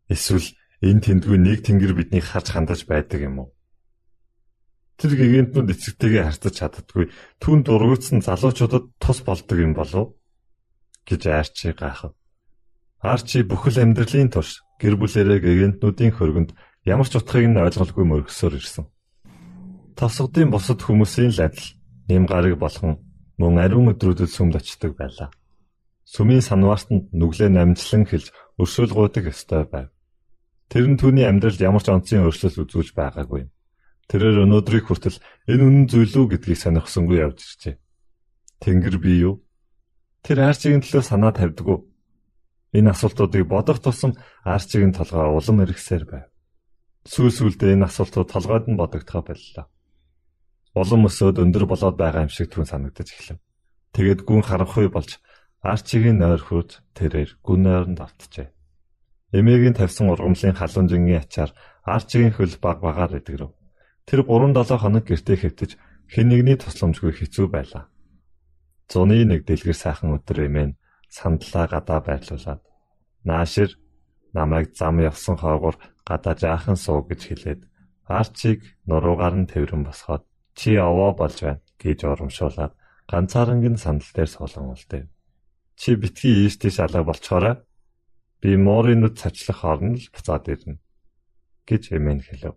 Эсвэл 0.10 0.50
энэ 0.82 1.02
тэндгүй 1.06 1.38
нэг 1.38 1.66
тэнгэр 1.66 1.94
биднийг 1.98 2.26
харж 2.26 2.48
хандаж 2.54 2.86
байдаг 2.86 3.22
юм 3.22 3.40
уу? 3.40 3.55
Тэр 4.96 5.12
гигантнууд 5.20 5.74
эцэгтэйгээ 5.76 6.24
харьцаж 6.24 6.54
чаддаггүй 6.56 7.12
түн 7.44 7.68
дургуутсан 7.68 8.24
залуучуудад 8.24 8.96
тус 9.04 9.20
болдог 9.28 9.58
юм 9.60 9.76
болов 9.76 10.16
гэж 11.04 11.22
айрчи 11.28 11.76
гайхав. 11.76 12.16
Арчи 13.04 13.44
бүхэл 13.44 13.84
амьдралын 13.84 14.32
турш 14.32 14.64
гэр 14.80 14.96
бүлэрээ 14.96 15.40
гэгэнтнүүдийн 15.44 16.14
хөргөнд 16.16 16.52
ямар 16.88 17.08
ч 17.12 17.20
утгыг 17.20 17.44
нь 17.44 17.60
ойлголгүй 17.60 18.06
мөргсөөр 18.08 18.56
ирсэн. 18.56 18.86
Тосгодын 20.00 20.50
бусад 20.52 20.80
хүмүүсийн 20.80 21.32
л 21.36 21.44
адил 21.44 21.68
нэм 22.08 22.24
гараг 22.26 22.56
болгон 22.56 23.04
мөн 23.40 23.60
ариун 23.60 23.92
өдрүүдэд 23.92 24.32
сүмд 24.32 24.56
очдог 24.56 24.96
байлаа. 24.96 25.30
Сүмийн 26.08 26.44
санваартанд 26.44 27.12
нүглээ 27.12 27.50
намжлан 27.52 28.08
хэлж 28.08 28.32
өршөөлгуудаг 28.62 29.24
ёстой 29.28 29.64
байв. 29.68 29.90
Тэр 30.70 30.86
нь 30.88 31.00
түүний 31.00 31.26
амьдралд 31.28 31.62
ямар 31.62 31.84
ч 31.84 31.90
онцгийн 31.92 32.26
өөрчлөлт 32.26 32.62
үзүүлж 32.64 32.92
байгаагүй. 32.96 33.50
Тэрээр 34.06 34.46
өнөөдрийг 34.46 34.86
хүртэл 34.86 35.18
энэ 35.50 35.64
үнэн 35.66 35.86
зүйл 35.90 36.14
үү 36.14 36.26
гэдгийг 36.38 36.60
сонирхсонгүй 36.62 37.26
явж 37.26 37.42
иржээ. 37.42 37.76
Тэнгэр 38.62 38.98
би 39.02 39.12
юу? 39.26 39.42
Тэр 40.22 40.46
арчигийн 40.46 40.86
төлөө 40.86 41.04
санаа 41.06 41.34
тавьдгүй. 41.34 41.82
Энэ 42.78 42.94
асуултуудыг 42.94 43.50
бодох 43.50 43.82
тусам 43.82 44.14
арчигийн 44.46 44.94
толгой 44.94 45.26
улам 45.34 45.58
эргэсээр 45.66 46.06
байв. 46.06 46.30
Сүүл 47.06 47.34
сүлдээ 47.34 47.78
энэ 47.78 47.90
асуултууд 47.90 48.30
толгойд 48.30 48.66
нь 48.70 48.78
бодогдохоо 48.78 49.26
боллоо. 49.26 49.66
Улам 50.78 51.06
өсөөд 51.10 51.42
өндөр 51.42 51.66
болоод 51.66 51.98
байгаа 51.98 52.26
юм 52.26 52.34
шиг 52.34 52.54
түн 52.54 52.66
санагдаж 52.66 53.10
эхлэв. 53.10 53.40
Тэгээд 53.94 54.22
гүн 54.28 54.44
харанхуй 54.46 54.90
болж 54.90 55.18
арчигийн 55.66 56.20
нойр 56.22 56.42
хурж 56.42 56.84
тэрээр 56.94 57.40
гүн 57.42 57.62
нойронд 57.64 58.00
автжээ. 58.02 58.54
Эмээгийн 59.34 59.78
тавьсан 59.78 60.12
ургамлын 60.14 60.58
халуун 60.58 60.88
жингийн 60.92 61.24
ачаар 61.24 61.52
арчигийн 61.86 62.34
хөл 62.36 62.54
баг 62.62 62.84
багаар 62.86 63.18
идэгрэв. 63.18 63.54
Тэр 64.06 64.22
3-7 64.22 64.78
хоног 64.78 65.04
гэртээ 65.10 65.38
хэвтэж 65.42 65.72
хэн 66.14 66.28
нэгний 66.30 66.58
тусламжгүй 66.62 67.14
хэцүү 67.18 67.50
байлаа. 67.50 67.90
Зуны 68.86 69.26
нэг 69.26 69.50
дэлгэр 69.50 69.74
сайхан 69.74 70.14
өдөр 70.14 70.46
эмээн 70.46 70.78
сандлаа 71.10 71.66
гадаа 71.66 72.00
байрлуулад 72.06 72.62
наашир 73.26 73.74
намайг 74.38 74.78
зам 74.78 75.02
явсан 75.02 75.42
хоогоор 75.42 75.82
гадаа 76.06 76.38
жаахан 76.38 76.78
суу 76.78 77.02
гэж 77.02 77.22
хэлээд 77.26 77.62
арчиг 78.06 78.62
нуруугаар 78.86 79.36
нь 79.42 79.50
тэрэн 79.50 79.82
босгоод 79.82 80.24
чи 80.54 80.78
овоо 80.78 81.18
болж 81.18 81.38
байна 81.42 81.66
гэж 81.82 82.00
урамшуулад 82.06 82.78
ганцаарангийн 83.10 83.78
сандал 83.82 84.12
дээр 84.14 84.30
суулган 84.30 84.70
үлдээв. 84.78 85.10
Чи 85.82 85.90
битгий 85.98 86.46
ийш 86.46 86.62
тийш 86.62 86.78
алга 86.80 87.02
болчоорой. 87.04 87.56
Би 88.42 88.54
муурын 88.54 89.02
нүд 89.02 89.18
цачлах 89.18 89.66
хооронд 89.66 89.98
л 89.98 90.14
буцаад 90.14 90.46
ирнэ 90.54 90.78
гэж 91.66 91.84
эмээн 91.98 92.22
хэлв. 92.22 92.56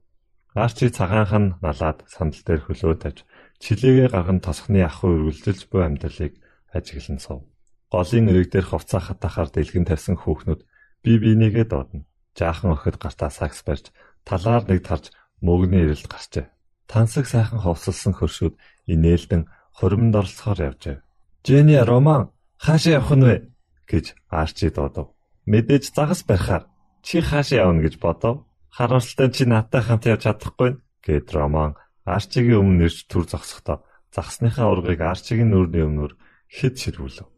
Арчи 0.55 0.89
цагаанхан 0.89 1.61
налаад 1.61 2.09
сандал 2.09 2.41
дээр 2.47 2.61
хөлөө 2.65 2.97
тавьж 3.05 3.19
чилээгээ 3.61 4.09
гарган 4.09 4.41
тосхны 4.41 4.81
ахуй 4.81 5.13
үргэлжилж 5.21 5.69
буй 5.69 5.85
амьдралыг 5.85 6.41
ажиглан 6.73 7.21
сув. 7.21 7.45
Голын 7.93 8.33
эрэг 8.33 8.49
дээр 8.53 8.67
хувцас 8.69 9.13
хатахаар 9.13 9.53
дэлгэн 9.53 9.85
тавьсан 9.85 10.17
хүүхнүүд 10.17 10.61
бие 11.05 11.19
бинийгээ 11.21 11.67
доодно. 11.69 12.09
Жаахан 12.33 12.73
охид 12.73 12.97
гартаа 12.97 13.31
сакс 13.31 13.61
барьж 13.61 13.93
талаар 14.25 14.65
нэг 14.65 14.81
тарж 14.89 15.13
мөгний 15.45 15.85
ирэлд 15.85 16.09
гарчээ. 16.09 16.49
Тансаг 16.89 17.29
сайхан 17.29 17.61
ховсолсон 17.61 18.17
хөршүүд 18.17 18.55
инээлдэн 18.89 19.43
хуримд 19.77 20.17
оролцохоор 20.17 20.61
явжээ. 20.73 20.97
"Жэни 21.45 21.77
Роман 21.85 22.33
хаашаа 22.57 22.93
явах 22.99 23.13
нь 23.17 23.25
вэ?" 23.29 23.37
гэж 23.85 24.17
Арчи 24.33 24.73
дуудав. 24.73 25.13
"Мэдээж 25.45 25.93
загас 25.93 26.25
барихаар 26.25 26.65
чи 27.05 27.21
хаашаа 27.21 27.69
явна 27.69 27.85
гэж 27.85 28.01
бодов. 28.01 28.48
Харамсалтай 28.77 29.29
чи 29.33 29.45
надтай 29.47 29.83
хамт 29.83 30.05
явж 30.07 30.23
чадахгүй" 30.25 30.71
гэд 31.05 31.33
Роман 31.33 31.77
Арчигийн 32.05 32.61
өмнө 32.63 32.89
ирж 32.89 33.09
түр 33.09 33.25
зогсохдоо 33.29 33.85
загсныхаа 34.15 34.73
ургыг 34.73 35.01
Арчигийн 35.01 35.53
нүрийн 35.53 35.89
өмнөр 35.93 36.13
хэд 36.49 36.75
ширвүүлв. 36.81 37.29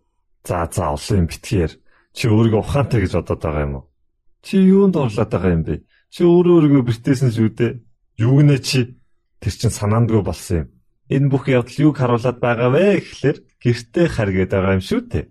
За 0.47 0.67
за 0.71 0.95
олон 0.95 1.19
юм 1.23 1.27
битгээр 1.27 1.73
чи 2.17 2.25
өөрийгөө 2.31 2.61
ухаантай 2.63 3.01
гэж 3.03 3.13
бодоод 3.19 3.41
байгаа 3.43 3.65
юм 3.67 3.75
уу? 3.77 3.85
Чи 4.43 4.57
юунд 4.63 4.95
орлоод 4.97 5.31
байгаа 5.31 5.53
юм 5.53 5.63
бэ? 5.67 5.85
Чи 6.11 6.21
өөрөө 6.25 6.55
өөрийгөө 6.57 6.83
бэртээсэн 6.87 7.31
шүү 7.35 7.51
дээ. 7.59 7.73
Юу 8.25 8.35
гэнэ 8.41 8.59
чи? 8.63 8.81
Тэр 9.43 9.55
чин 9.59 9.73
санаандгүй 9.75 10.23
болсон 10.23 10.57
юм. 10.65 10.69
Энэ 11.11 11.31
бүх 11.31 11.45
явдал 11.51 11.83
юуг 11.91 11.97
харуулад 11.99 12.39
байгаа 12.39 12.71
вэ 12.71 13.03
гэхлээр 13.03 13.39
гэртээ 13.63 14.07
харгээд 14.09 14.51
байгаа 14.55 14.75
юм 14.79 14.85
шүү 14.87 15.01
дээ. 15.11 15.25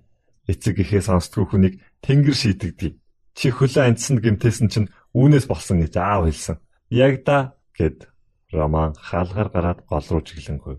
Эцэг 0.51 0.75
ихээ 0.83 1.03
сонсдгүй 1.07 1.45
хүнийг 1.47 1.75
тэнгэр 2.03 2.35
шийтгдэг. 2.35 2.93
Чи 3.37 3.45
хөлөө 3.53 3.83
амтсан 3.87 4.19
гэмтээсэн 4.19 4.67
чинь 4.67 4.91
үүнээс 5.13 5.45
болсон 5.49 5.81
гэж 5.81 5.93
аав 5.97 6.25
хэлсэн. 6.27 6.57
Яг 6.89 7.23
да 7.25 7.57
гэд 7.77 8.09
Роман 8.51 8.93
хаалгаар 8.97 9.49
гараад 9.49 9.79
гол 9.85 10.05
руу 10.09 10.23
чиглэнгүй. 10.25 10.77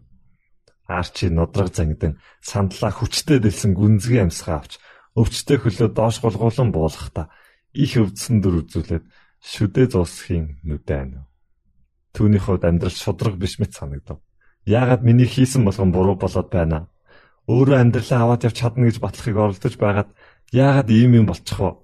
Арчи 0.91 1.31
нудраг 1.31 1.71
зангидан 1.71 2.19
сандлаа 2.43 2.91
хүчтэй 2.91 3.39
дэлсэн 3.39 3.75
гүнзгий 3.79 4.21
амьсгаа 4.23 4.59
авч 4.59 4.83
өвчтэй 5.15 5.59
хөлөө 5.63 5.89
доош 5.95 6.19
голгуулан 6.19 6.75
буулгахдаа 6.75 7.31
их 7.75 7.95
өвдсөн 7.95 8.43
дөр 8.43 8.67
үзүүлээд 8.67 9.05
шүдэ 9.39 9.83
зуусхийн 9.95 10.59
нүдэ 10.67 10.95
ань. 10.99 11.27
Түүний 12.15 12.43
хувьд 12.43 12.67
амьдрал 12.67 12.95
шудраг 12.95 13.39
биш 13.39 13.63
мэт 13.63 13.75
санагдав. 13.75 14.19
Яагаад 14.67 15.03
миний 15.07 15.31
хийсэн 15.31 15.63
болгон 15.63 15.95
буруу 15.95 16.19
болоод 16.19 16.51
байна? 16.51 16.91
Өөрөө 17.47 17.79
амьдралаа 17.79 18.27
аваад 18.27 18.45
явж 18.51 18.57
чадна 18.59 18.91
гэж 18.91 18.99
батлахыг 18.99 19.37
оролдож 19.39 19.75
байгаад 19.79 20.11
яагаад 20.51 20.89
ийм 20.91 21.23
юм 21.23 21.27
болчих 21.31 21.59
вэ? 21.59 21.79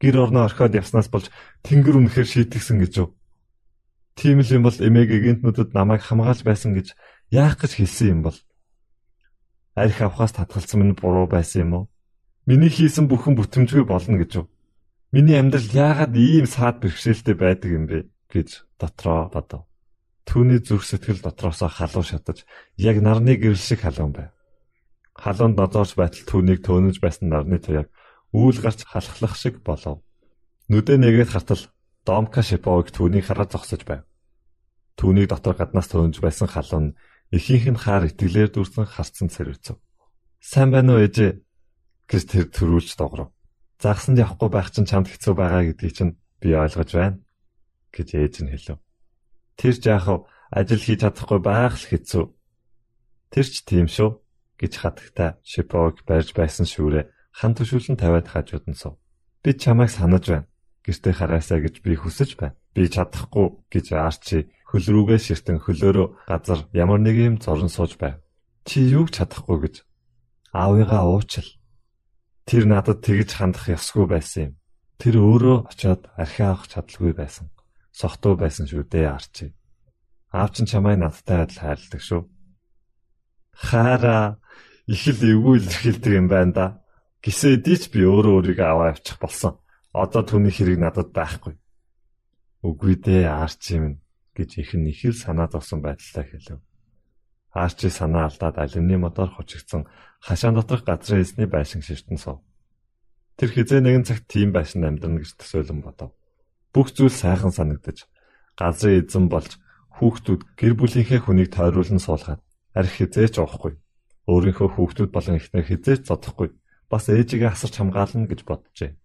Гэр 0.00 0.16
орноо 0.18 0.44
орхиод 0.44 0.74
явснаас 0.74 1.08
болж 1.08 1.30
тэнгэр 1.62 1.98
үнэхээр 1.98 2.28
шийтгсэн 2.28 2.82
гэж 2.82 2.92
юу? 2.98 3.08
Тийм 4.14 4.42
л 4.42 4.50
юм 4.50 4.62
бол 4.66 4.74
эмээгийн 4.74 5.42
гинтнүүдэд 5.42 5.74
намайг 5.74 6.02
хамгаалж 6.02 6.42
байсан 6.46 6.74
гэж 6.74 6.94
яах 7.30 7.58
гэж 7.58 7.72
хэлсэн 7.78 8.08
юм 8.14 8.20
бол 8.26 8.38
арх 9.74 9.98
авахаас 10.02 10.32
татгалцсан 10.34 10.78
минь 10.80 10.94
буруу 10.94 11.26
байсан 11.26 11.60
юм 11.66 11.72
уу? 11.74 11.84
Миний 12.46 12.70
хийсэн 12.70 13.10
бүхэн 13.10 13.34
бүтэмжгүй 13.34 13.84
болно 13.86 14.18
гэж 14.22 14.30
юу? 14.38 14.46
Миний 15.14 15.38
амьдрал 15.38 15.66
яагаад 15.70 16.14
ийм 16.14 16.46
саад 16.46 16.78
бэрхшээлтэй 16.82 17.34
байдаг 17.34 17.70
юм 17.70 17.86
бэ 17.86 18.10
гэж 18.30 18.66
дотроо 18.78 19.30
бодов. 19.30 19.62
Түүний 20.26 20.58
зүрх 20.58 20.84
сэтгэл 20.86 21.22
дотроосоо 21.22 21.68
халуун 21.68 22.06
шатаж 22.06 22.46
яг 22.76 22.98
нарны 23.02 23.34
гэрэл 23.38 23.58
шиг 23.58 23.82
халуун 23.82 24.12
байв. 24.14 24.30
Халуунд 25.14 25.58
нодоорч 25.58 25.94
байтал 25.94 26.24
түүнийг 26.26 26.66
төөнөж 26.66 26.98
байсан 26.98 27.30
нарны 27.30 27.58
туяаг 27.62 27.88
үүл 28.34 28.58
гарч 28.58 28.82
халахлах 28.82 29.38
шиг 29.38 29.62
болов. 29.62 30.02
Нүдэ 30.66 30.98
нэгээд 30.98 31.30
хартал 31.30 31.62
Домка 32.02 32.42
Шиповыг 32.42 32.90
түүнийг 32.90 33.30
хараад 33.30 33.54
зогсож 33.54 33.86
байв. 33.86 34.02
Түүнийг 34.98 35.30
дотор 35.30 35.54
гаднаас 35.56 35.88
төөнж 35.88 36.18
байсан 36.18 36.50
халуун 36.50 36.98
Эхийнх 37.34 37.66
нь 37.72 37.80
хаар 37.80 38.06
итгэлээр 38.10 38.50
дүрсэн 38.52 38.86
харцсан 38.86 39.26
цэрвэцв. 39.32 39.80
Сайн 40.38 40.70
байна 40.70 40.94
уу 40.94 41.02
ээжээ? 41.02 41.40
гэж 42.06 42.22
тэр 42.28 42.46
төрүүлж 42.52 42.94
догров. 43.00 43.32
Загсанд 43.80 44.20
явахгүй 44.20 44.50
байх 44.52 44.68
чинь 44.70 44.86
чамд 44.86 45.08
хэцүү 45.08 45.34
байгаа 45.34 45.62
гэдгийг 45.72 45.94
чинь 45.96 46.12
би 46.38 46.52
ойлгож 46.52 46.90
байна 46.94 47.18
гэж 47.90 48.08
ээж 48.14 48.34
нь 48.44 48.52
хэлв. 48.52 48.78
Тэр 49.56 49.74
жаахав 49.80 50.28
ажил 50.52 50.82
хийж 50.84 51.00
чадахгүй 51.00 51.40
байх 51.40 51.74
л 51.80 51.88
хэцүү. 51.90 52.24
Тэр 53.32 53.46
ч 53.48 53.54
тийм 53.64 53.88
шүү 53.88 54.20
гэж 54.60 54.72
хатагтай 54.78 55.40
Шипог 55.42 56.04
барьж 56.04 56.36
байсан 56.36 56.68
шүүрээ 56.68 57.08
хан 57.34 57.52
төшүүлэн 57.58 57.98
тавиад 57.98 58.30
хажууд 58.30 58.70
нь 58.70 58.78
сув. 58.78 58.94
Би 59.42 59.58
чамайг 59.58 59.90
санаж 59.90 60.24
байна. 60.30 60.46
Гэртээ 60.86 61.14
хараасаа 61.18 61.58
гэж 61.58 61.82
би 61.82 61.98
хүсэж 61.98 62.38
байна. 62.38 62.54
Би 62.70 62.86
чадахгүй 62.86 63.66
гэж 63.74 63.86
Арчи 63.98 64.38
хөл 64.70 64.86
рүүгээ 64.86 65.18
ширтэн 65.18 65.58
хөлөөрөө 65.58 66.06
газар 66.30 66.60
ямар 66.70 67.02
нэг 67.02 67.16
юм 67.18 67.36
зорн 67.42 67.70
сууж 67.70 67.98
байв. 67.98 68.22
Чи 68.62 68.86
юуг 68.86 69.10
чадахгүй 69.10 69.58
гэж 69.66 69.74
аавыгаа 70.54 71.10
уучил. 71.10 71.46
Тэр 72.46 72.70
надад 72.70 73.02
тэгж 73.02 73.34
хандах 73.34 73.66
ёсгүй 73.70 74.06
байсан 74.06 74.42
юм. 74.46 74.52
Тэр 75.00 75.18
өөрөө 75.18 75.58
очиод 75.70 76.06
архи 76.14 76.42
авах 76.46 76.70
чадалгүй 76.70 77.12
байсан. 77.18 77.50
Сохтуу 77.90 78.38
байсан 78.38 78.70
шүү 78.70 78.86
дээ 78.86 79.10
арчи. 79.10 79.54
Аав 80.30 80.54
чинь 80.54 80.70
чамайг 80.70 80.98
надтай 81.02 81.42
адил 81.42 81.58
хайрладаг 81.58 82.02
шүү. 82.02 82.22
Хаара 83.54 84.38
их 84.86 85.06
л 85.06 85.22
эвгүй 85.22 85.58
илэрхийлдэг 85.58 86.12
юм 86.14 86.28
байна 86.28 86.52
да. 86.52 86.66
Гисээ 87.24 87.56
дийч 87.64 87.88
би 87.88 88.04
өөрөө 88.04 88.36
өөрийгөө 88.36 88.68
аваа 88.68 88.92
авчих 88.92 89.16
болсон. 89.16 89.56
Одоо 89.96 90.28
түүний 90.28 90.52
хэрэг 90.52 90.76
надад 90.76 91.08
байхгүй. 91.16 91.56
Үгүй 92.60 93.00
дээ 93.00 93.24
арчи 93.32 93.80
минь 93.80 94.04
гэж 94.36 94.60
их 94.60 94.76
нь 94.76 94.92
их 94.92 95.00
л 95.08 95.16
санаа 95.16 95.48
зовсон 95.48 95.80
байдалтай 95.80 96.28
хэлв. 96.28 96.60
Арчи 97.56 97.88
санаа 97.88 98.28
алдаад 98.28 98.60
алюминий 98.60 99.00
мотор 99.00 99.32
хучигдсан 99.32 99.88
хашаан 100.20 100.60
доторх 100.60 100.84
газрын 100.84 101.24
эсний 101.24 101.48
байшин 101.48 101.80
ширтэн 101.80 102.20
суув. 102.20 102.44
Тэр 103.40 103.56
хизээ 103.56 103.80
нэгэн 103.80 104.04
цагт 104.04 104.28
тийм 104.28 104.52
байшин 104.52 104.84
амьдрна 104.84 105.24
гэж 105.24 105.40
төсөөлөн 105.40 105.80
бодов. 105.80 106.12
Бүх 106.76 106.92
зүйл 106.92 107.08
сайхан 107.08 107.56
санагдаж 107.56 108.04
газрын 108.52 109.00
эзэн 109.00 109.32
болж 109.32 109.56
хүүхдүүд 109.96 110.42
гэр 110.60 110.74
бүлийнхээ 110.76 111.20
хүнийг 111.24 111.56
тойруулан 111.56 112.04
суулгаад 112.04 112.44
арх 112.74 112.92
хизээч 113.00 113.40
уухгүй. 113.40 113.80
Өөрийнхөө 114.28 114.68
хүүхдүүд 114.76 115.10
болон 115.14 115.38
эхнэр 115.38 115.64
хизээч 115.64 116.04
зодохгүй. 116.10 116.52
Бас 116.90 117.08
ээжигээ 117.08 117.50
асарч 117.52 117.74
хамгаална 117.78 118.28
гэж 118.28 118.40
боджээ. 118.44 118.96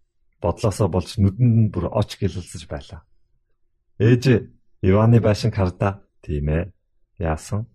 Бодлосоо 0.42 0.88
болж 0.88 1.20
нүдэнд 1.20 1.56
нь 1.58 1.72
бүр 1.74 1.92
оч 1.92 2.20
гэлэлцэж 2.20 2.68
байлаа. 2.68 3.04
Ээж 4.00 4.24
Иваны 4.82 5.20
байшин 5.20 5.52
хардаа. 5.52 6.04
Тийм 6.24 6.48
ээ. 6.48 6.72
Яасан? 7.20 7.68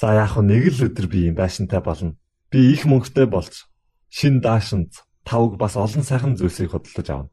За 0.00 0.14
яг 0.14 0.34
нэг 0.42 0.74
л 0.74 0.90
өдөр 0.90 1.06
би 1.06 1.30
юм 1.30 1.38
байшинтай 1.38 1.78
болно. 1.78 2.18
Би 2.50 2.74
их 2.74 2.82
мөнгөтэй 2.82 3.26
болж 3.30 3.70
шин 4.10 4.42
даашинз 4.42 5.06
тавг 5.22 5.54
бас 5.58 5.78
олон 5.78 6.02
сайхан 6.02 6.34
зүйлсийг 6.34 6.74
хөдөлж 6.74 7.08
авна. 7.10 7.30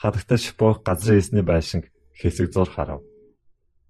Хадагтай 0.00 0.38
шипог 0.40 0.80
газрын 0.84 1.20
эсний 1.20 1.44
байшин 1.44 1.84
хэсэг 2.16 2.52
зур 2.52 2.68
харав. 2.68 3.04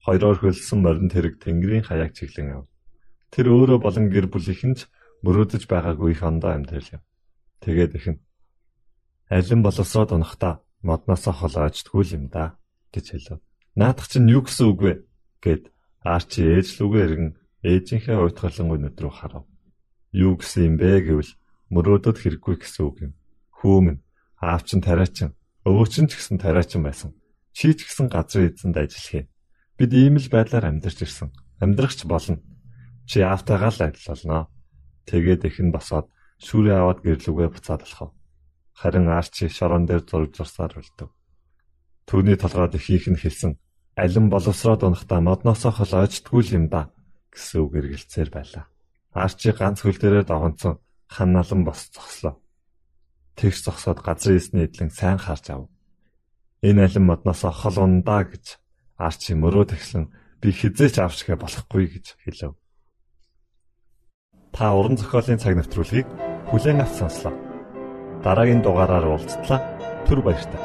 Хоёроор 0.02 0.38
хөлсөн 0.38 0.82
моринд 0.82 1.14
хэрэг 1.14 1.38
Тэнгэрийн 1.42 1.86
хаяг 1.86 2.14
чиглэн 2.14 2.62
ав. 2.62 2.64
Тэр 3.30 3.54
өөрөө 3.54 3.78
болон 3.82 4.10
гэр 4.10 4.26
бүлийнхэн 4.30 4.74
ч 4.78 4.90
мөрөөдөж 5.26 5.66
байгаагүй 5.66 6.14
их 6.14 6.22
ондоо 6.22 6.54
амьдрал 6.54 6.86
юм. 6.94 7.02
Тэгээд 7.62 7.92
ихэн 7.98 8.16
алин 9.26 9.60
боловсроод 9.66 10.14
унахдаа 10.14 10.62
модноосоо 10.86 11.34
холоочдгүй 11.34 12.04
юм 12.14 12.30
да 12.30 12.54
гэж 12.94 13.06
хэлв. 13.10 13.42
Наадах 13.74 14.06
чинь 14.06 14.30
юу 14.30 14.46
гэсэн 14.46 14.66
үг 14.70 14.80
вэ 14.86 14.92
гэд 15.42 15.62
Арчи 16.06 16.46
ээж 16.46 16.78
лүгээ 16.78 17.04
иргэн 17.06 17.30
ээжийнхээ 17.66 18.18
уйтгалан 18.22 18.70
өнөд 18.70 18.94
рүү 19.02 19.12
харав. 19.18 19.44
Юу 20.14 20.38
гэсэн 20.38 20.62
юм 20.70 20.74
бэ 20.78 21.02
гэвэл 21.02 21.32
мөрөөдөд 21.74 22.16
хэрэггүй 22.22 22.56
гэсэн 22.62 22.82
үг 22.86 22.96
юм. 23.10 23.12
Хүүмэн 23.58 23.98
аав 24.38 24.62
чинь 24.62 24.86
тариачин, 24.86 25.34
өвөө 25.66 25.86
чинь 25.90 26.06
ч 26.06 26.14
гэсэн 26.14 26.38
тариачин 26.38 26.86
байсан. 26.86 27.10
Чи 27.50 27.74
ч 27.74 27.90
гэсэн 27.90 28.06
газрын 28.06 28.54
эзэнд 28.54 28.78
ажиллах 28.78 29.26
юм. 29.26 29.26
Бид 29.74 29.90
ийм 29.98 30.14
л 30.22 30.30
байдлаар 30.30 30.70
амьдарч 30.70 31.02
ирсэн. 31.02 31.34
Амьдрахч 31.58 32.06
болно. 32.06 32.38
Чи 33.10 33.26
аавтайгаа 33.26 33.74
л 33.74 33.82
адил 33.82 34.06
болно. 34.06 34.46
Тэгээд 35.06 35.42
ихэн 35.48 35.70
босоод 35.70 36.06
шүүрээ 36.42 36.76
аваад 36.76 37.00
гэрлүгээ 37.06 37.48
буцаад 37.54 37.82
алхав. 37.86 38.10
Харин 38.76 39.08
Арчи 39.08 39.48
шорон 39.48 39.86
дээр 39.86 40.02
зураг 40.04 40.34
зурсаар 40.36 40.76
үлдэв. 40.76 41.08
Түүний 42.06 42.36
толгойд 42.36 42.76
ихийнх 42.76 43.08
нь 43.14 43.22
хэлсэн 43.22 43.52
алин 43.96 44.28
боловсроод 44.28 44.84
унахдаа 44.84 45.20
модноосоо 45.24 45.72
хол 45.72 45.92
ойчтгүй 46.04 46.42
юм 46.52 46.68
да 46.68 46.92
гэсэн 47.32 47.64
үг 47.64 47.72
эргэлцээр 47.80 48.28
байлаа. 48.28 48.68
Арчи 49.16 49.50
ганц 49.56 49.80
хөл 49.80 49.96
дээрээ 49.96 50.24
догонцсон 50.28 50.76
ханалан 51.08 51.64
бос 51.64 51.88
зогслоо. 51.88 52.36
Тэгш 53.38 53.64
зогсоод 53.64 54.04
газрын 54.04 54.36
эсний 54.36 54.64
эдлэн 54.68 54.92
сайн 54.92 55.16
харж 55.16 55.46
ав. 55.56 55.62
Энэ 56.60 56.84
алин 56.84 57.04
модноосоо 57.08 57.52
хол 57.52 57.76
ундаа 57.80 58.28
гэж 58.28 58.60
Арчи 59.00 59.32
мөрөө 59.32 59.72
тэгсэн 59.72 60.12
би 60.40 60.52
хизээч 60.52 61.00
авчгээ 61.00 61.36
болохгүй 61.40 61.84
гэж 61.96 62.06
хэлв. 62.24 62.56
Та 64.56 64.72
уран 64.72 64.96
зохиолын 64.96 65.36
цаг 65.36 65.52
навтруулыг 65.52 66.06
бүлээн 66.48 66.80
авч 66.80 66.96
сонслоо. 66.96 67.34
Дараагийн 68.24 68.64
дугаараар 68.64 69.04
уулзтлаа. 69.04 69.60
Түр 70.08 70.24
баярлалаа. 70.24 70.64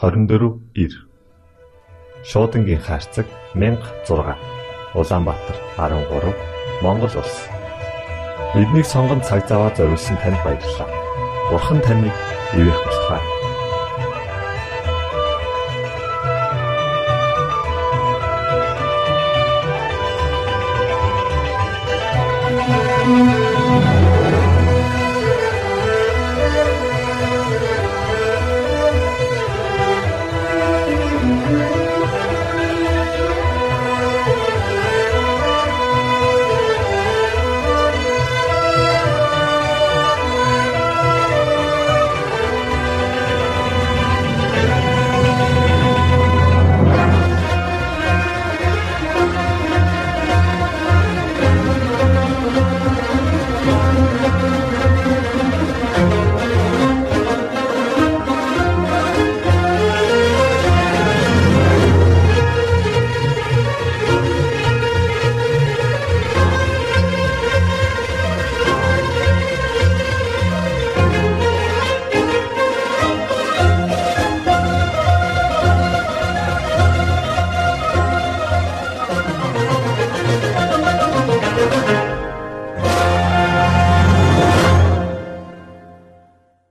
24 0.00 0.60
9 0.74 1.08
Шуудангийн 2.22 2.80
хаяцаг 2.84 3.26
16 3.54 4.36
Улаанбаатар 4.94 5.56
13 5.78 6.36
Монгол 6.82 7.14
улс 7.16 7.48
Биднийг 8.54 8.84
сонгонд 8.84 9.24
цаг 9.24 9.48
зав 9.48 9.58
аваад 9.58 9.76
зориулсан 9.76 10.16
танд 10.20 10.36
баярлалаа. 10.44 10.88
Бурхан 11.50 11.80
таныг 11.80 12.12
ивээх 12.52 12.80
болтугай. 12.84 13.35